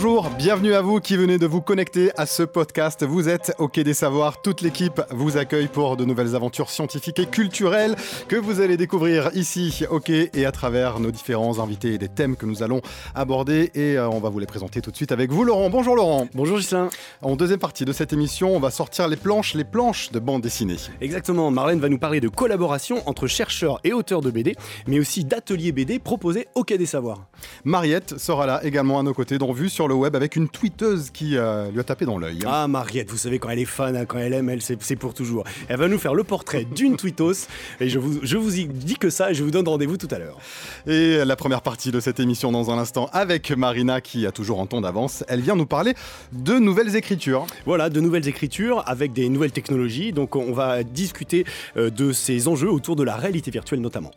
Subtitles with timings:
[0.00, 3.04] Bonjour, bienvenue à vous qui venez de vous connecter à ce podcast.
[3.04, 4.42] Vous êtes au Quai des Savoirs.
[4.42, 7.96] Toute l'équipe vous accueille pour de nouvelles aventures scientifiques et culturelles
[8.28, 12.08] que vous allez découvrir ici au Quai et à travers nos différents invités et des
[12.08, 12.80] thèmes que nous allons
[13.16, 13.72] aborder.
[13.74, 15.68] Et euh, on va vous les présenter tout de suite avec vous, Laurent.
[15.68, 16.28] Bonjour, Laurent.
[16.32, 16.90] Bonjour, Gislain.
[17.20, 20.42] En deuxième partie de cette émission, on va sortir les planches, les planches de bande
[20.42, 20.76] dessinée.
[21.00, 21.50] Exactement.
[21.50, 24.54] Marlène va nous parler de collaboration entre chercheurs et auteurs de BD,
[24.86, 27.26] mais aussi d'ateliers BD proposés au Quai des Savoirs.
[27.64, 31.10] Mariette sera là également à nos côtés, dont vue sur le web avec une tweeteuse
[31.10, 32.38] qui euh, lui a tapé dans l'œil.
[32.46, 35.14] Ah, Mariette, vous savez, quand elle est fan, hein, quand elle aime, elle, c'est pour
[35.14, 35.44] toujours.
[35.68, 37.48] Elle va nous faire le portrait d'une tweetos,
[37.80, 40.08] et je vous, je vous y dis que ça, et je vous donne rendez-vous tout
[40.10, 40.38] à l'heure.
[40.86, 44.60] Et la première partie de cette émission dans un instant avec Marina qui a toujours
[44.60, 45.24] un ton d'avance.
[45.28, 45.94] Elle vient nous parler
[46.32, 47.46] de nouvelles écritures.
[47.66, 50.12] Voilà, de nouvelles écritures avec des nouvelles technologies.
[50.12, 51.44] Donc, on va discuter
[51.76, 54.10] euh, de ces enjeux autour de la réalité virtuelle notamment.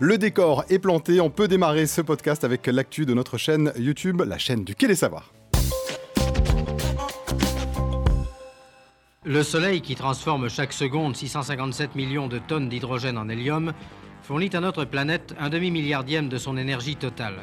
[0.00, 4.22] Le décor est planté, on peut démarrer ce podcast avec l'actu de notre chaîne YouTube,
[4.26, 5.13] la chaîne du Quai des Savoirs.
[9.26, 13.72] Le Soleil, qui transforme chaque seconde 657 millions de tonnes d'hydrogène en hélium,
[14.20, 17.36] fournit à notre planète un demi-milliardième de son énergie totale.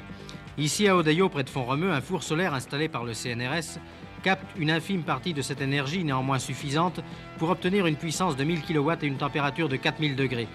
[0.60, 3.80] Ici à Odayo, près de Font-Romeu, un four solaire installé par le CNRS
[4.22, 7.00] capte une infime partie de cette énergie néanmoins suffisante
[7.40, 10.48] pour obtenir une puissance de 1000 kW et une température de 4000 degrés.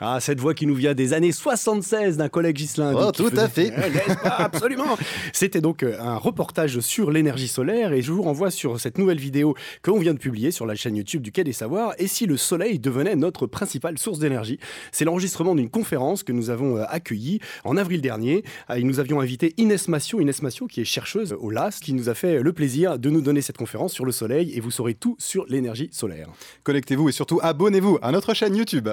[0.00, 2.92] Ah, cette voix qui nous vient des années 76 d'un collègue Gislain.
[2.96, 3.72] Oh, tout à fait.
[3.84, 4.96] Eh, Absolument.
[5.32, 9.18] C'était donc euh, un reportage sur l'énergie solaire et je vous renvoie sur cette nouvelle
[9.18, 11.94] vidéo que l'on vient de publier sur la chaîne YouTube du Quai des Savoirs.
[11.98, 14.58] Et si le soleil devenait notre principale source d'énergie
[14.90, 18.42] C'est l'enregistrement d'une conférence que nous avons euh, accueillie en avril dernier.
[18.68, 21.92] Ah, Et nous avions invité Inès Massio, Inès Massio qui est chercheuse au LAS, qui
[21.92, 24.70] nous a fait le plaisir de nous donner cette conférence sur le soleil et vous
[24.70, 26.28] saurez tout sur l'énergie solaire.
[26.64, 28.88] Connectez-vous et surtout abonnez-vous à notre chaîne YouTube.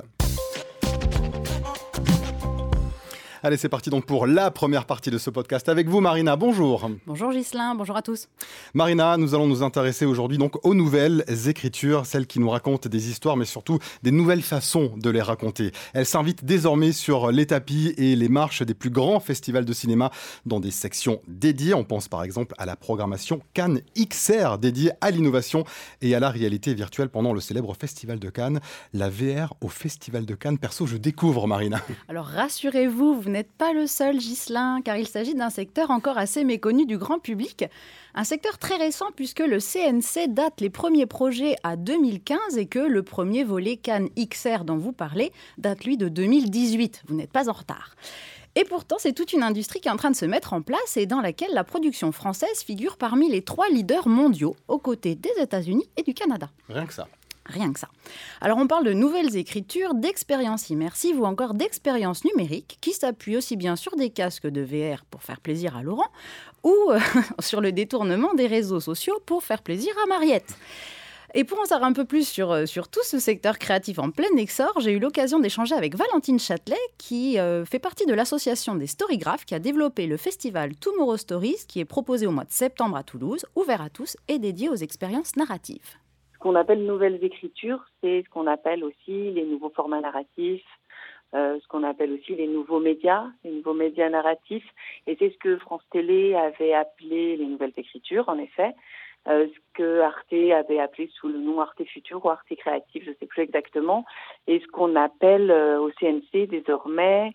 [3.44, 6.35] Allez, c'est parti donc pour la première partie de ce podcast avec vous, Marina.
[6.35, 6.91] Bonjour.
[7.07, 8.29] Bonjour Gislain, bonjour à tous.
[8.75, 13.09] Marina, nous allons nous intéresser aujourd'hui donc aux nouvelles écritures, celles qui nous racontent des
[13.09, 15.72] histoires, mais surtout des nouvelles façons de les raconter.
[15.96, 20.12] Elles s'invitent désormais sur les tapis et les marches des plus grands festivals de cinéma
[20.46, 21.74] dans des sections dédiées.
[21.74, 25.63] On pense par exemple à la programmation Cannes XR dédiée à l'innovation
[26.03, 28.59] et à la réalité virtuelle pendant le célèbre Festival de Cannes.
[28.94, 30.59] La VR au Festival de Cannes.
[30.59, 31.81] Perso, je découvre Marina.
[32.07, 36.44] Alors rassurez-vous, vous n'êtes pas le seul Gislain, car il s'agit d'un secteur encore assez
[36.44, 37.66] méconnu du grand public.
[38.14, 42.80] Un secteur très récent puisque le CNC date les premiers projets à 2015 et que
[42.80, 47.03] le premier volet Cannes XR dont vous parlez date lui de 2018.
[47.08, 47.96] Vous n'êtes pas en retard.
[48.56, 50.98] Et pourtant, c'est toute une industrie qui est en train de se mettre en place
[50.98, 55.31] et dans laquelle la production française figure parmi les trois leaders mondiaux, aux côtés des
[55.40, 56.50] États-Unis et du Canada.
[56.68, 57.08] Rien que ça.
[57.46, 57.90] Rien que ça.
[58.40, 63.56] Alors on parle de nouvelles écritures, d'expériences immersives ou encore d'expériences numériques qui s'appuient aussi
[63.56, 66.09] bien sur des casques de VR pour faire plaisir à Laurent
[66.63, 67.00] ou euh,
[67.40, 70.56] sur le détournement des réseaux sociaux pour faire plaisir à Mariette.
[71.34, 74.35] Et pour en savoir un peu plus sur, euh, tout ce secteur créatif en plein
[74.38, 78.88] essor, j'ai eu l'occasion d'échanger avec Valentine Châtelet, qui euh, fait partie de l'association des
[78.88, 82.97] Storygraphes, qui a développé le festival Tomorrow Stories, qui est proposé au mois de septembre
[82.97, 86.01] à Toulouse, ouvert à tous et dédié aux expériences narratives.
[86.41, 90.66] Qu'on appelle nouvelles écritures, c'est ce qu'on appelle aussi les nouveaux formats narratifs,
[91.35, 94.68] euh, ce qu'on appelle aussi les nouveaux médias, les nouveaux médias narratifs.
[95.06, 98.74] Et c'est ce que France Télé avait appelé les nouvelles écritures, en effet.
[99.28, 103.12] Euh, ce que Arte avait appelé sous le nom Arte Futur ou Arte Créatif, je
[103.12, 104.03] ne sais plus exactement,
[104.47, 107.31] et ce qu'on appelle euh, au CNC désormais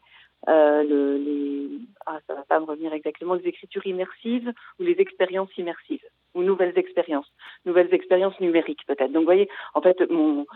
[0.49, 1.69] euh, le, les,
[2.06, 6.05] ah, ça va pas me revenir exactement, les écritures immersives ou les expériences immersives
[6.36, 7.32] ou nouvelles expériences,
[7.64, 9.10] nouvelles expériences numériques peut-être.
[9.12, 10.47] Donc vous voyez, en fait, mon,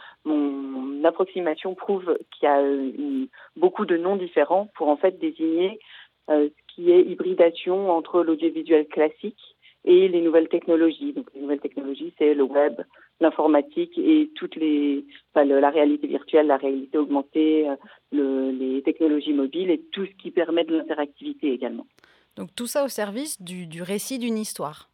[1.05, 3.27] approximation prouve qu'il y a euh,
[3.57, 5.81] beaucoup de noms différents pour en fait désigner
[6.29, 11.15] euh, ce qui est hybridation entre l'audiovisuel classique et les nouvelles technologies.
[11.15, 12.75] Donc les nouvelles technologies, c'est le web,
[13.21, 17.77] l'informatique et toutes les, la réalité virtuelle, la réalité augmentée, euh,
[18.13, 21.87] le- les technologies mobiles et tout ce qui permet de l'interactivité également.
[22.37, 24.91] Donc tout ça au service du récit d'une histoire.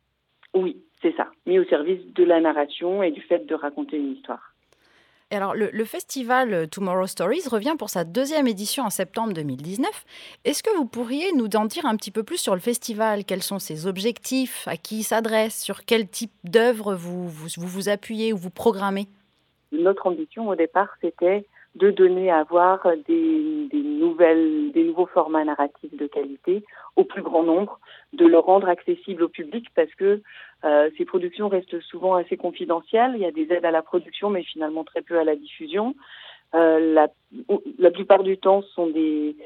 [0.56, 4.12] Oui, c'est ça, mis au service de la narration et du fait de raconter une
[4.12, 4.54] histoire.
[5.30, 9.90] Et alors, le, le festival Tomorrow Stories revient pour sa deuxième édition en septembre 2019.
[10.46, 13.24] Est-ce que vous pourriez nous en dire un petit peu plus sur le festival?
[13.26, 14.66] Quels sont ses objectifs?
[14.66, 15.60] À qui il s'adresse?
[15.60, 19.08] Sur quel type d'œuvre vous vous, vous vous appuyez ou vous programmez?
[19.72, 21.44] Notre ambition au départ, c'était
[21.76, 26.64] de donner à voir des, des nouvelles, des nouveaux formats narratifs de qualité
[26.96, 27.78] au plus grand nombre,
[28.14, 30.22] de le rendre accessible au public parce que
[30.64, 33.12] euh, ces productions restent souvent assez confidentielles.
[33.14, 35.94] Il y a des aides à la production, mais finalement très peu à la diffusion.
[36.54, 37.08] Euh, la,
[37.78, 39.36] la plupart du temps sont des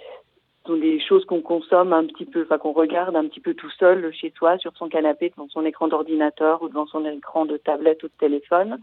[0.67, 3.71] sont des choses qu'on consomme un petit peu, enfin qu'on regarde un petit peu tout
[3.71, 7.57] seul chez soi, sur son canapé, devant son écran d'ordinateur ou devant son écran de
[7.57, 8.79] tablette ou de téléphone.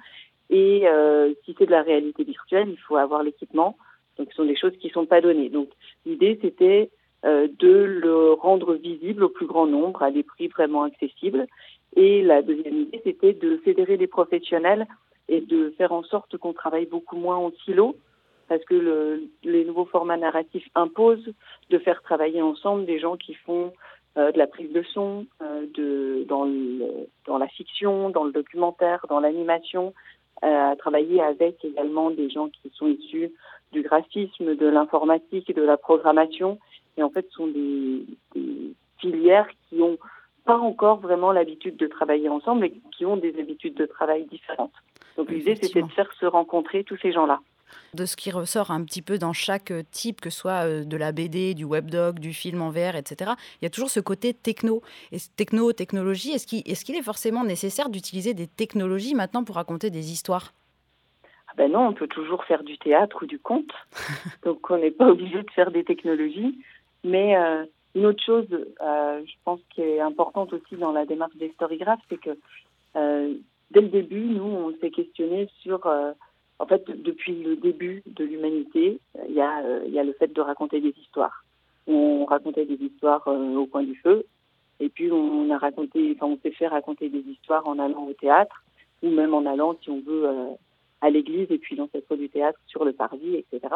[0.49, 3.77] Et euh, si c'est de la réalité virtuelle, il faut avoir l'équipement.
[4.17, 5.49] Donc, ce sont des choses qui ne sont pas données.
[5.49, 5.69] Donc,
[6.05, 6.89] l'idée, c'était
[7.25, 11.47] euh, de le rendre visible au plus grand nombre à des prix vraiment accessibles.
[11.95, 14.87] Et la deuxième idée, c'était de fédérer les professionnels
[15.27, 17.97] et de faire en sorte qu'on travaille beaucoup moins en silo,
[18.47, 21.33] parce que le, les nouveaux formats narratifs imposent
[21.69, 23.73] de faire travailler ensemble des gens qui font
[24.17, 28.31] euh, de la prise de son, euh, de, dans, le, dans la fiction, dans le
[28.31, 29.93] documentaire, dans l'animation,
[30.41, 33.31] à travailler avec également des gens qui sont issus
[33.71, 36.59] du graphisme, de l'informatique, de la programmation.
[36.97, 38.05] Et en fait, ce sont des,
[38.35, 39.97] des filières qui ont
[40.45, 44.73] pas encore vraiment l'habitude de travailler ensemble et qui ont des habitudes de travail différentes.
[45.17, 47.41] Donc l'idée, c'était de faire se rencontrer tous ces gens-là
[47.93, 50.83] de ce qui ressort un petit peu dans chaque euh, type, que ce soit euh,
[50.83, 53.31] de la BD, du webdoc, du film en VR, etc.
[53.61, 54.81] Il y a toujours ce côté techno.
[55.11, 59.55] Et techno, technologie, est-ce qu'il est, qu'il est forcément nécessaire d'utiliser des technologies maintenant pour
[59.55, 60.53] raconter des histoires?
[61.47, 63.71] Ah ben non, on peut toujours faire du théâtre ou du conte.
[64.43, 66.59] Donc on n'est pas obligé de faire des technologies.
[67.03, 67.65] Mais euh,
[67.95, 72.01] une autre chose, euh, je pense, qui est importante aussi dans la démarche des storygraphes,
[72.09, 72.37] c'est que
[72.95, 73.33] euh,
[73.71, 75.89] dès le début, nous, on s'est questionné sur
[76.59, 78.99] en fait, depuis le début de l'humanité,
[79.29, 81.43] il y, a, y a le fait de raconter des histoires.
[81.85, 84.25] On racontait des histoires euh, au coin du feu,
[84.79, 88.13] et puis on a raconté, enfin, on s'est fait raconter des histoires en allant au
[88.13, 88.63] théâtre,
[89.03, 90.49] ou même en allant, si on veut, euh,
[91.01, 93.73] à l'église, et puis dans cette fois du théâtre, sur le parvis, etc.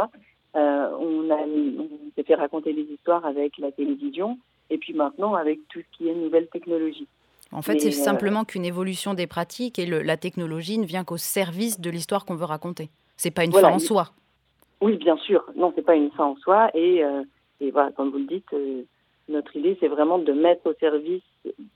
[0.56, 4.40] Euh, on, on s'est fait raconter des histoires avec la télévision,
[4.70, 7.08] et puis maintenant avec tout ce qui est nouvelle technologie.
[7.52, 11.04] En fait, c'est euh, simplement qu'une évolution des pratiques et le, la technologie ne vient
[11.04, 12.90] qu'au service de l'histoire qu'on veut raconter.
[13.18, 13.70] C'est pas une voilà.
[13.70, 14.12] fin en soi.
[14.80, 15.44] Oui, bien sûr.
[15.56, 16.72] Non, c'est pas une fin en soi.
[16.74, 17.24] Et, euh,
[17.60, 18.84] et voilà, comme vous le dites, euh,
[19.28, 21.22] notre idée, c'est vraiment de mettre au service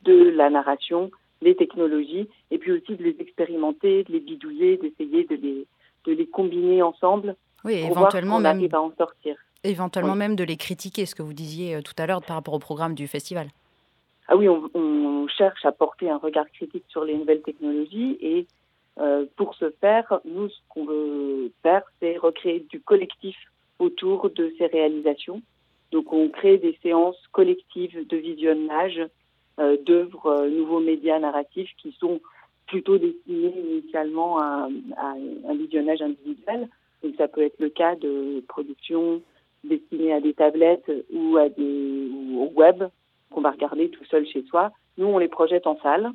[0.03, 1.11] de la narration
[1.41, 5.67] les technologies et puis aussi de les expérimenter, de les bidouiller, d'essayer de les,
[6.05, 7.35] de les combiner ensemble.
[7.65, 8.69] Oui, pour éventuellement voir même.
[8.71, 9.35] À en sortir.
[9.63, 10.19] Éventuellement oui.
[10.19, 12.93] même de les critiquer, ce que vous disiez tout à l'heure par rapport au programme
[12.93, 13.49] du festival.
[14.27, 18.47] Ah oui, on, cherche à porter un regard critique sur les nouvelles technologies et
[18.99, 23.35] euh, pour ce faire, nous, ce qu'on veut faire, c'est recréer du collectif
[23.79, 25.41] autour de ces réalisations.
[25.91, 29.01] Donc, on crée des séances collectives de visionnage
[29.59, 32.21] euh, d'œuvres euh, nouveaux médias narratifs qui sont
[32.67, 36.69] plutôt destinés initialement à, un visionnage individuel.
[37.03, 39.21] Donc, ça peut être le cas de productions
[39.63, 42.85] destinées à des tablettes ou au web
[43.35, 44.71] qu'on va regarder tout seul chez soi.
[44.97, 46.11] Nous, on les projette en salle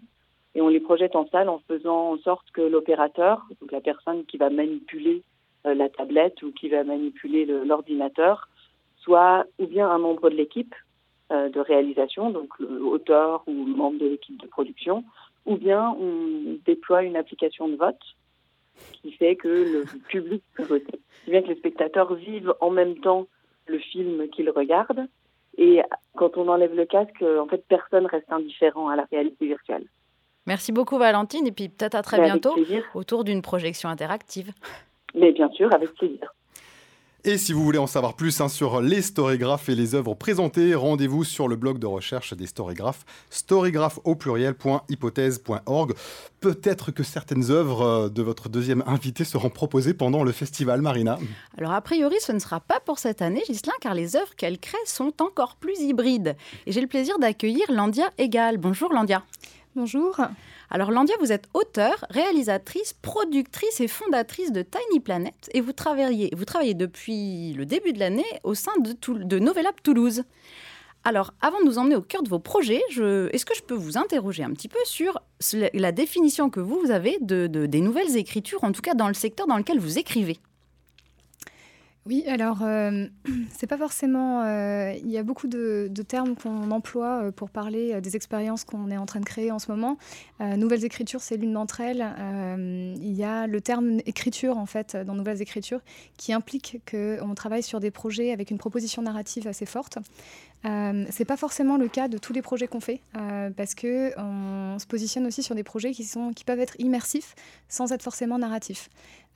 [0.54, 4.24] et on les projette en salle en faisant en sorte que l'opérateur, donc la personne
[4.24, 5.22] qui va manipuler
[5.66, 8.48] euh, la tablette ou qui va manipuler l'ordinateur,
[8.96, 10.74] soit ou bien un membre de l'équipe
[11.30, 15.04] euh, de réalisation, donc l'auteur ou membre de l'équipe de production,
[15.44, 18.00] ou bien on déploie une application de vote
[19.02, 22.96] qui fait que le public peut voter, si bien que les spectateurs vivent en même
[22.96, 23.26] temps
[23.66, 25.06] le film qu'ils regardent
[25.58, 25.82] et
[26.16, 29.84] quand on enlève le casque, en fait, personne reste indifférent à la réalité virtuelle.
[30.46, 32.56] Merci beaucoup Valentine et puis peut-être à très Mais bientôt
[32.94, 34.52] autour d'une projection interactive.
[35.14, 36.34] Mais bien sûr, avec plaisir.
[37.22, 40.74] Et si vous voulez en savoir plus hein, sur les storygraphes et les œuvres présentées,
[40.74, 45.94] rendez-vous sur le blog de recherche des storygraphes, storygraphe au pluriel.hypothèse.org.
[46.40, 51.18] Peut-être que certaines œuvres euh, de votre deuxième invité seront proposées pendant le festival, Marina.
[51.58, 54.58] Alors a priori, ce ne sera pas pour cette année, Gislain, car les œuvres qu'elle
[54.58, 56.36] crée sont encore plus hybrides.
[56.64, 58.56] Et j'ai le plaisir d'accueillir Landia Egal.
[58.56, 59.22] Bonjour Landia.
[59.76, 60.18] Bonjour.
[60.72, 66.30] Alors Landia, vous êtes auteure, réalisatrice, productrice et fondatrice de Tiny Planet et vous travaillez,
[66.74, 69.40] depuis le début de l'année au sein de, Toul de
[69.82, 70.22] Toulouse.
[71.02, 73.28] Alors, avant de nous emmener au cœur de vos projets, je...
[73.34, 75.20] est-ce que je peux vous interroger un petit peu sur
[75.72, 79.14] la définition que vous, avez de, de, des nouvelles écritures, en tout cas dans le
[79.14, 80.38] secteur dans lequel vous écrivez?
[82.06, 83.06] Oui, alors euh,
[83.50, 84.42] c'est pas forcément.
[84.42, 88.90] Euh, il y a beaucoup de, termes qu'on emploie euh, pour parler des expériences qu'on
[88.90, 89.98] est en train de créer en ce moment.
[90.40, 92.04] Nouvelles écritures, c'est l'une d'entre elles.
[92.96, 95.80] Il y a le terme écriture en fait dans nouvelles écritures
[96.16, 99.98] qui implique qu'on travaille sur des projets avec une proposition narrative assez forte.
[100.64, 103.00] Euh, c'est pas forcément le cas de tous les projets qu'on fait
[103.56, 107.34] parce que on se positionne aussi sur des projets qui sont qui peuvent être immersifs
[107.68, 108.88] sans être forcément narratifs.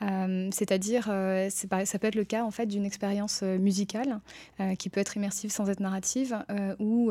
[0.04, 4.20] Euh, C'est-à-dire, euh, ça peut être le cas en fait d'une expérience euh, musicale
[4.60, 6.36] euh, qui peut être immersive sans être narrative,
[6.78, 7.10] ou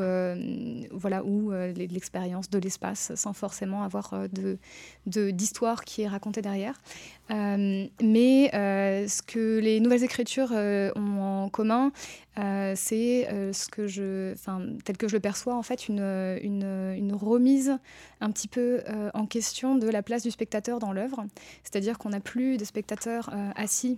[0.91, 4.57] voilà, ou l'expérience de l'espace sans forcément avoir de
[5.31, 6.79] d'histoire qui est racontée derrière.
[7.29, 11.91] mais ce que les nouvelles écritures ont en commun,
[12.35, 16.01] c'est ce que je, enfin, tel que je le perçois, en fait, une,
[16.41, 17.77] une, une remise
[18.21, 18.81] un petit peu
[19.13, 21.25] en question de la place du spectateur dans l'œuvre.
[21.63, 22.82] C'est-à-dire qu'on n'a plus de spectateurs
[23.55, 23.97] assis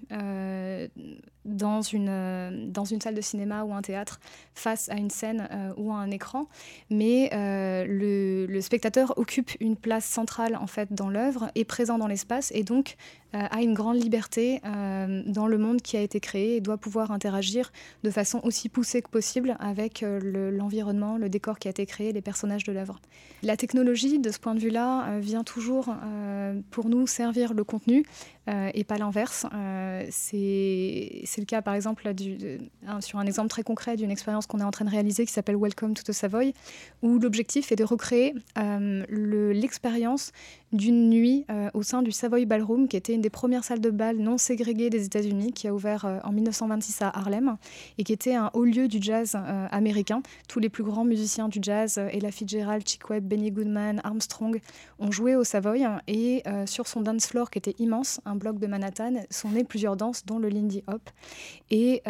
[1.45, 4.19] dans, une, dans une salle de cinéma ou un théâtre
[4.53, 5.47] face à une scène
[5.77, 6.47] ou à un écran,
[6.89, 12.07] mais le, le spectateur occupe une place centrale en fait dans l'œuvre, est présent dans
[12.07, 12.95] l'espace et donc
[13.35, 16.77] euh, a une grande liberté euh, dans le monde qui a été créé et doit
[16.77, 17.71] pouvoir interagir
[18.03, 22.13] de façon aussi poussée que possible avec euh, l'environnement, le, décor qui a été créé,
[22.13, 23.01] les personnages de l'œuvre.
[23.43, 25.93] La technologie, de ce point de vue-là, vient toujours
[26.71, 28.05] pour nous servir le contenu
[28.47, 29.45] et pas l'inverse.
[30.09, 32.11] C'est le cas, par exemple,
[33.01, 35.57] sur un exemple très concret d'une expérience qu'on est en train de réaliser qui s'appelle
[35.57, 36.53] Welcome to the Savoy,
[37.01, 38.35] où l'objectif est de recréer
[39.09, 40.31] l'expérience
[40.75, 44.17] d'une nuit au sein du Savoy Ballroom, qui était une des premières salles de bal
[44.17, 47.57] non ségrégées des États-Unis, qui a ouvert euh, en 1926 à Harlem
[47.97, 50.21] et qui était un haut lieu du jazz euh, américain.
[50.47, 54.59] Tous les plus grands musiciens du jazz, euh, Ella Fitzgerald, Chick Webb, Benny Goodman, Armstrong,
[54.99, 55.85] ont joué au Savoy.
[56.07, 59.95] Et sur son dance floor, qui était immense, un bloc de Manhattan, sont nées plusieurs
[59.95, 61.09] danses, dont le Lindy Hop.
[61.69, 62.01] Et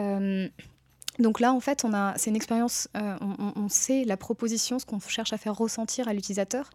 [1.19, 3.15] donc là, en fait, on a, c'est une expérience, euh,
[3.55, 6.69] on, sait la proposition, ce qu'on cherche à faire ressentir à l'utilisateur,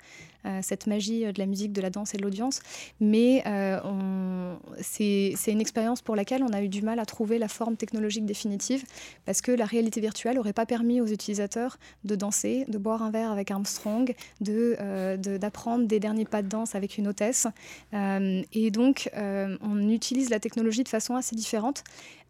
[0.47, 2.61] euh, cette magie de la musique, de la danse et de l'audience,
[3.01, 7.49] mais euh, c'est, une expérience pour laquelle on a eu du mal à trouver la
[7.49, 8.85] forme technologique définitive,
[9.27, 13.11] parce que la réalité virtuelle n'aurait pas permis aux utilisateurs de danser, de boire un
[13.11, 17.47] verre avec Armstrong, de, d'apprendre des derniers pas de danse avec une hôtesse.
[17.93, 21.85] et donc, on utilise la technologie de façon assez différente.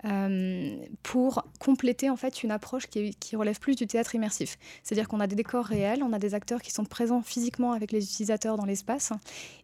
[0.06, 4.56] Euh, pour compléter en fait une approche qui, qui relève plus du théâtre immersif.
[4.82, 7.92] C'est-à-dire qu'on a des décors réels, on a des acteurs qui sont présents physiquement avec
[7.92, 9.12] les utilisateurs dans l'espace,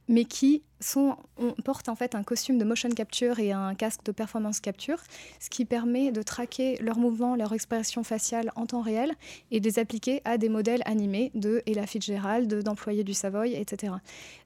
[0.09, 4.05] mais qui sont, on porte en fait un costume de motion capture et un casque
[4.05, 4.99] de performance capture,
[5.41, 9.13] ce qui permet de traquer leurs mouvements, leurs expressions faciales en temps réel
[9.51, 13.95] et de les appliquer à des modèles animés de Ella Fitzgerald, d'employés du Savoy, etc.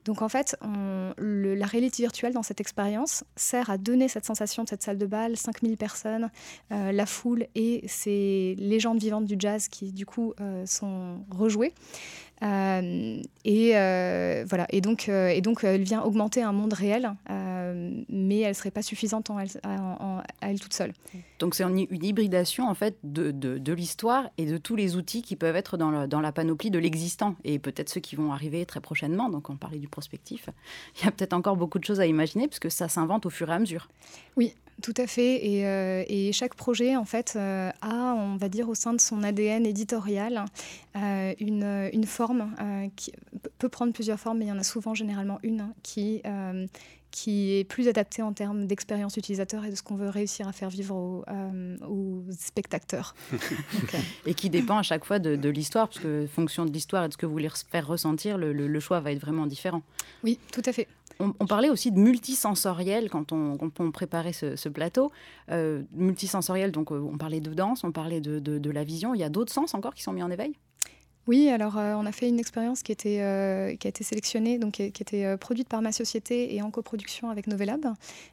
[0.05, 0.57] Donc en fait,
[1.19, 5.07] la réalité virtuelle dans cette expérience sert à donner cette sensation de cette salle de
[5.07, 6.31] bal, 5000 personnes,
[6.73, 11.75] euh, la foule et ces légendes vivantes du jazz qui du coup euh, sont rejouées.
[12.43, 14.67] Euh, et euh, voilà.
[14.71, 17.13] Et donc, euh, et donc, elle vient augmenter un monde réel,
[18.09, 20.93] mais elle serait pas suffisante en elle, à elle toute seule.
[21.39, 25.37] Donc, c'est une, hybridation en fait de, de, l'histoire et de tous les outils qui
[25.37, 28.81] peuvent être dans, dans la panoplie de l'existant et peut-être ceux qui vont arriver très
[28.81, 29.29] prochainement.
[29.29, 30.49] Donc, on parlait du prospectif.
[30.99, 33.51] Il y a peut-être encore beaucoup de choses à imaginer puisque ça s'invente au fur
[33.51, 33.89] et à mesure.
[34.37, 35.37] Oui, tout à fait.
[35.47, 35.61] Et,
[36.09, 40.45] et, chaque projet, en fait, a, on va dire, au sein de son ADN éditorial,
[40.95, 43.13] une, une forme euh, qui
[43.59, 46.67] peut prendre plusieurs formes, mais il y en a souvent généralement une qui, euh,
[47.11, 50.53] qui est plus adaptée en termes d'expérience utilisateur et de ce qu'on veut réussir à
[50.53, 53.15] faire vivre aux, euh, spectateurs.
[54.27, 57.13] Et qui dépend à chaque fois de, l'histoire, parce que fonction de l'histoire et de
[57.13, 59.83] ce que vous voulez faire ressentir, le, choix va être vraiment différent.
[60.25, 60.89] Oui, tout à fait.
[61.19, 65.13] On, parlait aussi de multisensoriel quand on, préparait ce, plateau.
[65.93, 69.15] multisensoriel, donc on parlait de danse, on parlait de, de la vision.
[69.15, 70.55] Il y a d'autres sens encore qui sont mis en éveil?
[71.31, 74.73] Oui, alors euh, on a fait une expérience qui, euh, qui a été sélectionnée, donc
[74.73, 77.87] qui, était euh, produite par ma société et en coproduction avec Novelab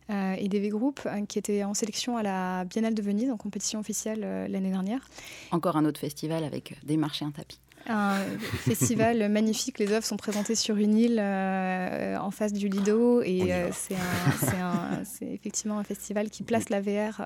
[0.10, 4.22] et DV Group, qui était en sélection à la Biennale de Venise, en compétition officielle
[4.50, 5.08] l'année dernière.
[5.52, 8.16] Encore un autre festival avec des marchés un tapis un
[8.66, 9.80] festival magnifique.
[9.80, 15.84] Les œuvres sont présentées sur une île en face du Lido et c'est effectivement un
[15.84, 17.22] festival qui place la VR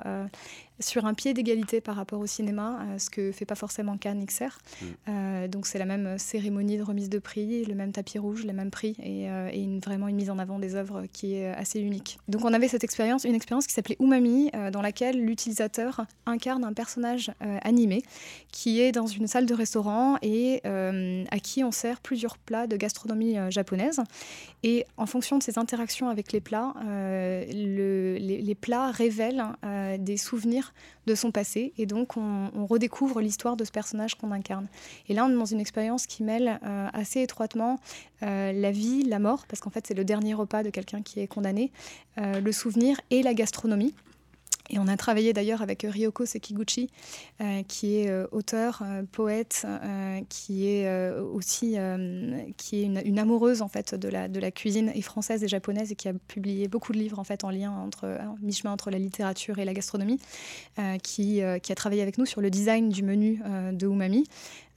[0.81, 4.25] sur un pied d'égalité par rapport au cinéma, euh, ce que fait pas forcément Cannes
[4.25, 4.43] XR.
[4.43, 4.85] Mm.
[5.09, 8.53] Euh, donc c'est la même cérémonie de remise de prix, le même tapis rouge, les
[8.53, 11.79] mêmes prix et, euh, une, vraiment une mise en avant des œuvres qui est assez
[11.79, 12.19] unique.
[12.27, 16.73] Donc on avait cette expérience, une expérience qui s'appelait Umami, dans laquelle l'utilisateur incarne un
[16.73, 18.03] personnage animé
[18.51, 22.75] qui est dans une salle de restaurant et à qui on sert plusieurs plats de
[22.75, 24.01] gastronomie japonaise.
[24.63, 26.73] Et en fonction de ses interactions avec les plats,
[27.49, 29.45] les, les, plats révèlent
[29.99, 30.73] des souvenirs
[31.07, 31.73] de son passé.
[31.77, 34.67] Et donc, on, redécouvre l'histoire de ce personnage qu'on incarne.
[35.09, 37.79] Et là, on est dans une expérience qui mêle euh, assez étroitement
[38.23, 41.19] euh, la vie, la mort, parce qu'en fait, c'est le dernier repas de quelqu'un qui
[41.19, 41.71] est condamné,
[42.17, 43.93] euh, le souvenir et la gastronomie.
[44.69, 46.89] Et on a travaillé d'ailleurs avec Ryoko Sekiguchi,
[47.41, 49.65] euh, qui est euh, auteur, euh, poète,
[50.29, 51.77] qui est aussi
[52.57, 55.91] qui est une, amoureuse en fait de la, de la cuisine et française et japonaise
[55.91, 58.97] et qui a publié beaucoup de livres en fait en lien entre mi-chemin entre la
[58.97, 60.19] littérature et la gastronomie,
[61.03, 63.41] qui, qui a travaillé avec nous sur le design du menu
[63.71, 64.25] de umami.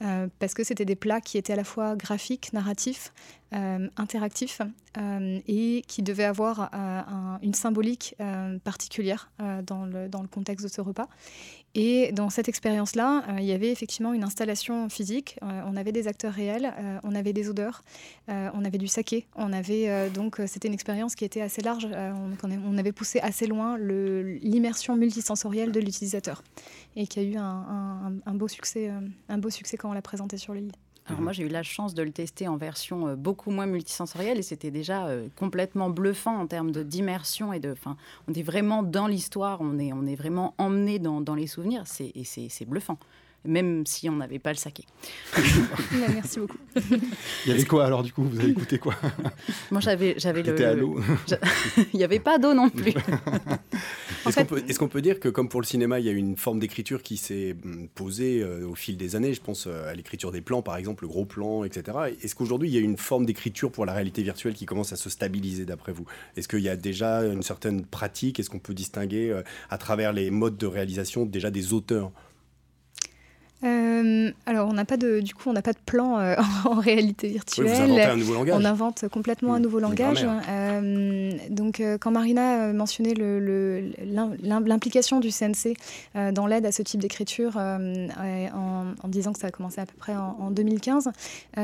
[0.01, 3.13] Parce que c'était des plats qui étaient à la fois graphiques, narratifs,
[3.53, 4.61] interactifs
[4.99, 6.71] et qui devaient avoir
[7.43, 8.17] une symbolique
[8.65, 11.09] particulière dans, le, dans le contexte de ce repas.
[11.75, 15.39] Et dans cette expérience-là, euh, il y avait effectivement une installation physique.
[15.43, 17.83] Euh, on avait des acteurs réels, euh, on avait des odeurs,
[18.29, 19.27] on avait du saké.
[19.35, 21.89] On avait donc c'était une expérience qui était assez large.
[22.43, 26.43] On, avait poussé assez loin l'immersion multisensorielle de l'utilisateur
[26.97, 28.91] et qui a eu un, beau succès,
[29.29, 30.73] un beau succès quand on l'a présenté sur l'île.
[31.07, 34.39] Alors moi, j'ai eu la chance de le tester en version euh, beaucoup moins multisensorielle
[34.39, 37.73] et c'était déjà euh, complètement bluffant en termes d'immersion et de.
[37.73, 37.97] Enfin,
[38.27, 41.85] on est vraiment dans l'histoire, on est, on est vraiment emmené dans, dans les souvenirs
[42.01, 42.99] et c'est bluffant
[43.45, 44.85] même si on n'avait pas le saké.
[45.93, 46.59] Merci beaucoup.
[46.77, 48.95] Il y avait quoi alors du coup Vous avez écouté quoi?
[49.71, 50.67] Moi j'avais j'avais le.
[50.67, 51.01] à l'eau.
[51.93, 52.95] il n'y avait pas d'eau non plus.
[54.27, 57.03] Est-ce qu'on peut, dire que comme pour le cinéma, il y a une forme d'écriture
[57.03, 59.35] qui s'est hum, posée euh, au fil des années?
[59.35, 61.99] Je pense euh, à l'écriture des plans, par exemple, le gros plan, etc.
[62.23, 64.97] Est-ce qu'aujourd'hui il y a une forme d'écriture pour la réalité virtuelle qui commence à
[64.97, 66.07] se stabiliser d'après vous?
[66.37, 68.41] Est-ce qu'il y a déjà une certaine pratique?
[68.41, 72.13] Est-ce qu'on peut distinguer euh, à travers les modes de réalisation déjà des auteurs?
[73.65, 76.75] Euh, alors, on n'a pas de, du coup, on n'a pas de plan euh, en
[76.75, 77.67] réalité virtuelle.
[77.67, 78.55] vous un nouveau langage.
[78.59, 80.27] On invente complètement un nouveau langage.
[81.65, 83.15] Euh, donc, quand Marina mentionnait
[84.43, 85.77] l'implication du CNC
[86.33, 90.15] dans l'aide à ce type d'écriture, en, disant que ça a commencé à peu près
[90.15, 91.11] en, 2015,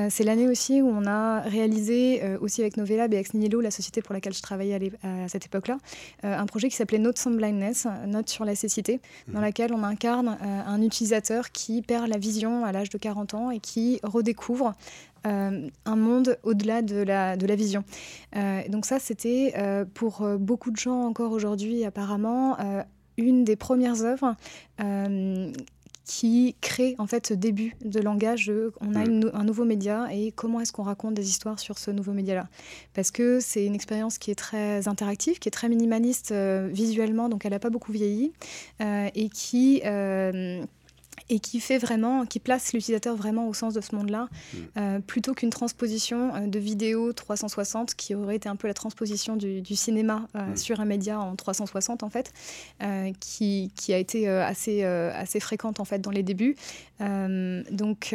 [0.09, 4.02] c'est l'année aussi où on a réalisé, aussi avec Novelab et Ex Nihilo, la société
[4.02, 5.78] pour laquelle je travaillais à, cette époque-là,
[6.23, 9.42] un projet qui s'appelait Notes on Blindness, Notes sur la cécité, dans mmh.
[9.42, 14.00] laquelle on incarne un utilisateur qui la vision à l'âge de 40 ans et qui
[14.02, 14.75] redécouvre
[15.27, 17.85] euh, un monde au-delà de la, de la vision.
[18.37, 22.57] Euh, donc ça, c'était euh, pour beaucoup de gens encore aujourd'hui apparemment
[23.17, 24.35] une des premières œuvres
[26.05, 28.50] qui crée en fait ce début de langage
[28.81, 29.31] on a mm.
[29.33, 32.49] un nouveau média et comment est-ce qu'on raconte des histoires sur ce nouveau média-là
[32.95, 37.45] Parce que c'est une expérience qui est très interactive, qui est très minimaliste visuellement, donc
[37.45, 38.33] elle n'a pas beaucoup vieilli,
[38.81, 39.83] et qui
[41.30, 44.58] et qui fait vraiment, qui place l'utilisateur vraiment au sens de ce monde-là, mm.
[44.76, 49.36] euh, plutôt qu'une transposition euh, de vidéo 360 qui aurait été un peu la transposition
[49.36, 50.56] du, cinéma euh, mm.
[50.56, 52.32] sur un média en 360 en fait,
[53.21, 56.56] qui, qui, a été assez, assez fréquente en fait dans les débuts.
[56.99, 58.14] donc,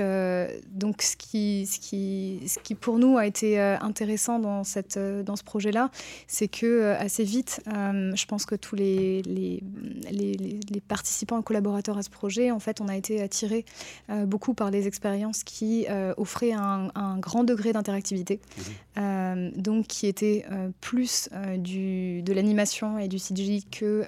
[0.71, 5.37] donc ce qui, ce qui, ce qui pour nous a été intéressant dans cette, dans
[5.37, 5.89] ce projet-là,
[6.27, 9.63] c'est que assez vite, je pense que tous les, les,
[10.11, 13.65] les, les participants et collaborateurs à ce projet, en fait, on a été attiré
[14.09, 16.89] euh, beaucoup par les expériences qui euh, offraient un,
[17.19, 18.63] grand degré d'interactivité, mhm.
[18.97, 20.45] euh, donc qui était
[20.81, 24.05] plus du, de l'animation et du CGI que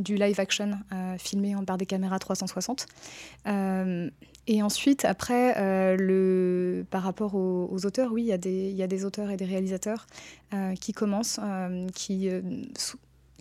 [0.00, 0.78] du live action
[1.18, 2.86] filmé par des caméras 360.
[4.50, 9.30] Et ensuite, après, le, par rapport aux, auteurs, oui, il y, y a des auteurs
[9.30, 10.06] et des réalisateurs
[10.80, 11.40] qui commencent,
[11.94, 12.30] qui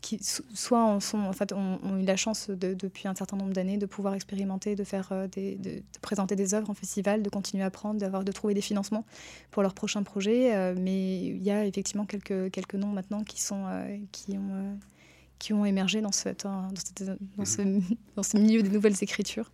[0.02, 3.78] qui soit en, sont, en fait, ont, eu la chance depuis un certain nombre d'années
[3.78, 7.64] de pouvoir expérimenter, de, faire euh, des, de, présenter des œuvres en festival, de continuer
[7.64, 9.06] à apprendre, d'avoir, de trouver des financements
[9.50, 10.56] pour leurs prochains projets.
[10.56, 14.78] Euh, mais il y a effectivement quelques, quelques noms maintenant qui, sont, euh, qui, ont,
[15.40, 16.68] qui ont émergé dans, cette, dans,
[17.36, 17.62] dans, ce,
[18.16, 19.52] dans ce milieu des nouvelles écritures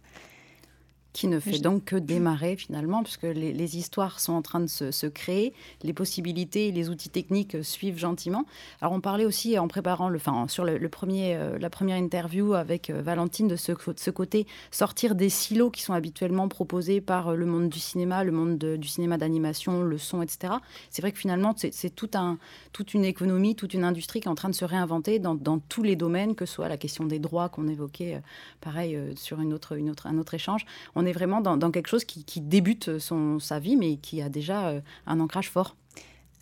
[1.13, 4.67] qui ne fait donc que démarrer finalement, puisque les, les, histoires sont en train de
[4.67, 8.45] se, se, créer, les possibilités, les outils techniques suivent gentiment.
[8.81, 12.53] Alors on parlait aussi en préparant, le, enfin sur le, premier, euh, la première interview
[12.53, 16.99] avec euh, Valentine de ce, de ce, côté sortir des silos qui sont habituellement proposés
[16.99, 20.55] par euh, le monde du cinéma, le monde du cinéma d'animation, le son, etc.
[20.89, 22.39] C'est vrai que finalement c'est tout un,
[22.71, 25.59] toute une économie, toute une industrie qui est en train de se réinventer dans, dans
[25.59, 28.21] tous les domaines, que ce soit la question des droits qu'on évoquait,
[28.61, 30.65] pareil sur une autre, une autre, un autre échange.
[30.95, 34.29] On on est vraiment dans, quelque chose qui, débute son, sa vie, mais qui a
[34.29, 35.75] déjà euh, un ancrage fort.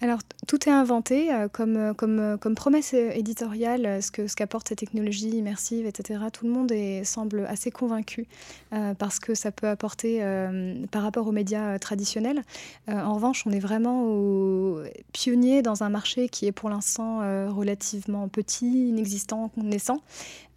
[0.04, 4.70] Alors, tout est inventé euh, comme, euh, comme, comme promesse éditoriale, ce que ce qu'apportent
[4.70, 6.24] ces technologies immersives, etc.
[6.34, 8.28] Tout le monde est, semble assez convaincu
[8.98, 10.24] parce que ça peut apporter
[10.92, 12.42] par rapport aux médias traditionnels.
[12.88, 14.82] en revanche, on est vraiment au,
[15.14, 17.20] pionnier dans un marché qui est pour l'instant
[17.50, 20.02] relativement petit, inexistant, naissant.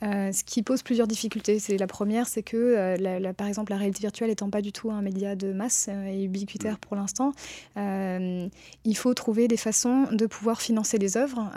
[0.04, 1.58] Euh, ce qui pose plusieurs difficultés.
[1.58, 4.90] C'est la première, c'est que, euh, par exemple, la réalité virtuelle étant pas du tout
[4.90, 7.32] un média de masse euh, et ubiquitaire pour l'instant,
[7.76, 11.50] il faut trouver des façons de pouvoir financer les œuvres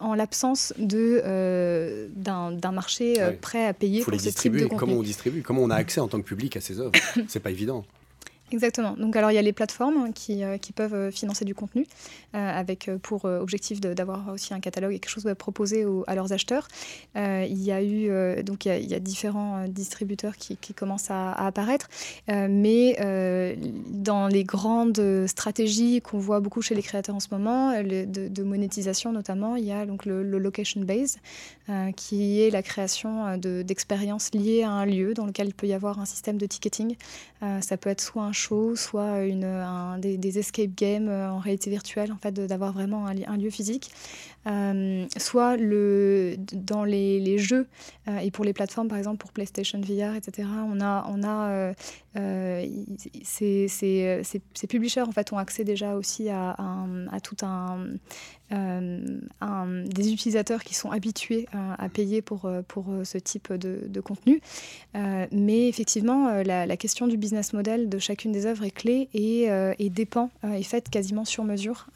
[0.00, 3.98] en l'absence de d'un marché prêt à payer.
[3.98, 4.68] Il faut les distribuer.
[4.68, 5.42] Comment on distribue?
[5.42, 6.92] Comment on a accès en tant que public à ces œuvres?
[7.28, 7.84] C'est pas évident.
[8.52, 8.92] Exactement.
[8.92, 11.86] Donc alors il y a les plateformes qui, euh, peuvent financer du contenu
[12.32, 16.68] avec pour objectif d'avoir aussi un catalogue et quelque chose à proposer à leurs acheteurs.
[17.14, 21.88] il y a eu donc il y a, différents distributeurs qui, qui commencent à, apparaître,
[22.28, 22.96] mais
[23.88, 29.12] dans les grandes stratégies qu'on voit beaucoup chez les créateurs en ce moment, de, monétisation
[29.12, 31.16] notamment, il y a donc le, location base
[31.96, 36.00] qui est la création d'expériences liées à un lieu dans lequel il peut y avoir
[36.00, 36.96] un système de ticketing.
[37.40, 41.70] ça peut être soit un show, soit une, un, des, escape games euh, en réalité
[41.70, 43.90] virtuelle, en fait, d'avoir vraiment un, lieu physique.
[44.46, 47.66] Euh, soit le, dans les, jeux
[48.06, 51.72] euh, et pour les plateformes, par exemple pour PlayStation VR, etc., on a, on a
[53.24, 53.66] ces,
[54.68, 56.56] publishers en fait, ont accès déjà aussi à,
[57.10, 57.88] à, tout un,
[58.50, 64.40] des utilisateurs qui sont habitués à payer pour, pour ce type de, de contenu.
[64.94, 69.48] mais effectivement, la, la, question du business model de chacune des œuvres est clé et,
[69.78, 71.86] et dépend, est faite quasiment sur mesure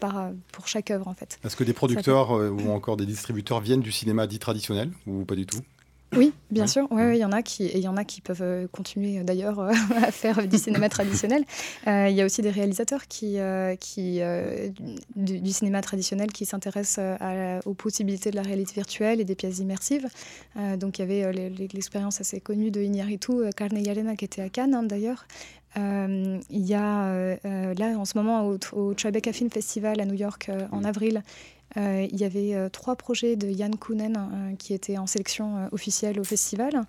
[0.00, 1.38] par, pour chaque œuvre en fait.
[1.44, 5.36] Est-ce que des producteurs ou encore des distributeurs viennent du cinéma dit traditionnel ou pas
[5.36, 5.60] du tout?
[6.16, 6.86] Oui, bien sûr.
[6.90, 9.22] Oui, il y en a qui, il y en a qui peuvent euh, continuer euh,
[9.22, 9.72] d'ailleurs euh,
[10.02, 11.44] à faire du cinéma traditionnel.
[11.86, 13.38] il y a aussi des réalisateurs qui,
[13.80, 14.20] qui
[15.16, 17.18] du, cinéma traditionnel qui s'intéressent
[17.64, 20.08] aux possibilités de la réalité virtuelle et des pièces immersives.
[20.78, 21.32] donc il y avait
[21.72, 25.26] l'expérience assez connue de Iñárritu, Carne y Arena, qui était à Cannes hein, d'ailleurs.
[25.76, 30.50] il y a là en ce moment au, au Tribeca Film Festival à New York
[30.72, 30.86] en mm.
[30.86, 31.22] avril,
[31.76, 36.20] il y avait euh, trois projets de Yann Kounen euh, qui étaient en sélection officielle
[36.20, 36.84] au festival,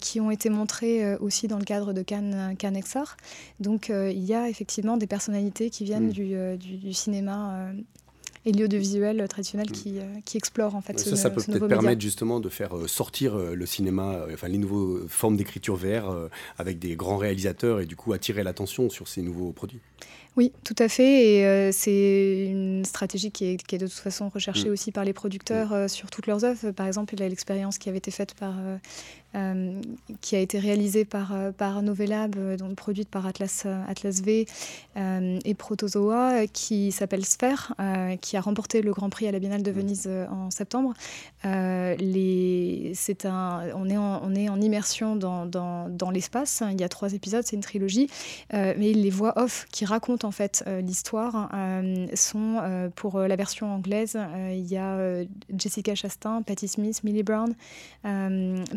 [0.00, 3.16] qui ont été montrés aussi dans le cadre de Cannes, Cannes Exar.
[3.60, 6.12] Donc il y a effectivement des personnalités qui viennent mm.
[6.12, 7.70] du, du, cinéma
[8.44, 12.48] et l'audiovisuel traditionnel qui, qui explore en fait ça, ça peut peut-être permettre justement de
[12.48, 16.28] faire sortir le cinéma, enfin les nouvelles formes d'écriture VR
[16.58, 19.80] avec des grands réalisateurs et du coup attirer l'attention sur ces nouveaux produits.
[20.36, 21.36] Oui, tout à fait.
[21.36, 24.72] Et euh, c'est une stratégie qui est, de toute façon recherchée mm.
[24.72, 25.74] aussi par les producteurs mm.
[25.74, 26.72] euh, sur toutes leurs œuvres.
[26.72, 28.54] Par exemple, il y a l'expérience qui avait été faite par
[29.34, 29.82] euh,
[30.22, 34.46] qui a été réalisée par, euh, par Novelab, euh, donc produite par Atlas, Atlas V
[35.44, 37.74] et Protozoa, qui s'appelle Sphère,
[38.22, 40.94] qui a remporté le Grand Prix à la Biennale de Venise en septembre.
[41.44, 46.62] les, c'est un, on, est en, on est en immersion dans, dans, dans l'espace.
[46.72, 48.08] Il y a trois épisodes, c'est une trilogie,
[48.52, 51.50] mais les voix off qui racontent en fait l'histoire
[52.14, 54.18] sont pour la version anglaise.
[54.50, 55.24] il y a
[55.56, 57.54] Jessica Chastain, Patti Smith, Millie Brown.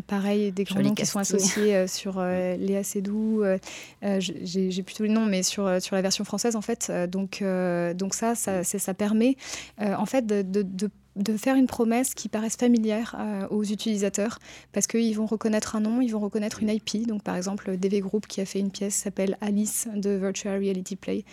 [0.06, 3.42] pareil, des, grands noms qui sont associés euh, sur euh, Léa Seydoux.
[3.42, 3.58] Euh,
[4.18, 6.90] j'ai plutôt les noms, mais sur, sur la version française, en fait.
[7.08, 7.42] donc,
[7.94, 9.36] donc ça, ça, ça permet
[9.78, 10.90] en fait de, de de
[11.36, 14.38] faire une promesse qui paraisse familière euh, aux utilisateurs
[14.72, 17.06] parce qu'ils vont reconnaître un nom, ils vont reconnaître une IP.
[17.06, 20.96] Donc par exemple, DV Group qui a fait une pièce s'appelle Alice de Virtual Reality
[20.96, 21.24] Play.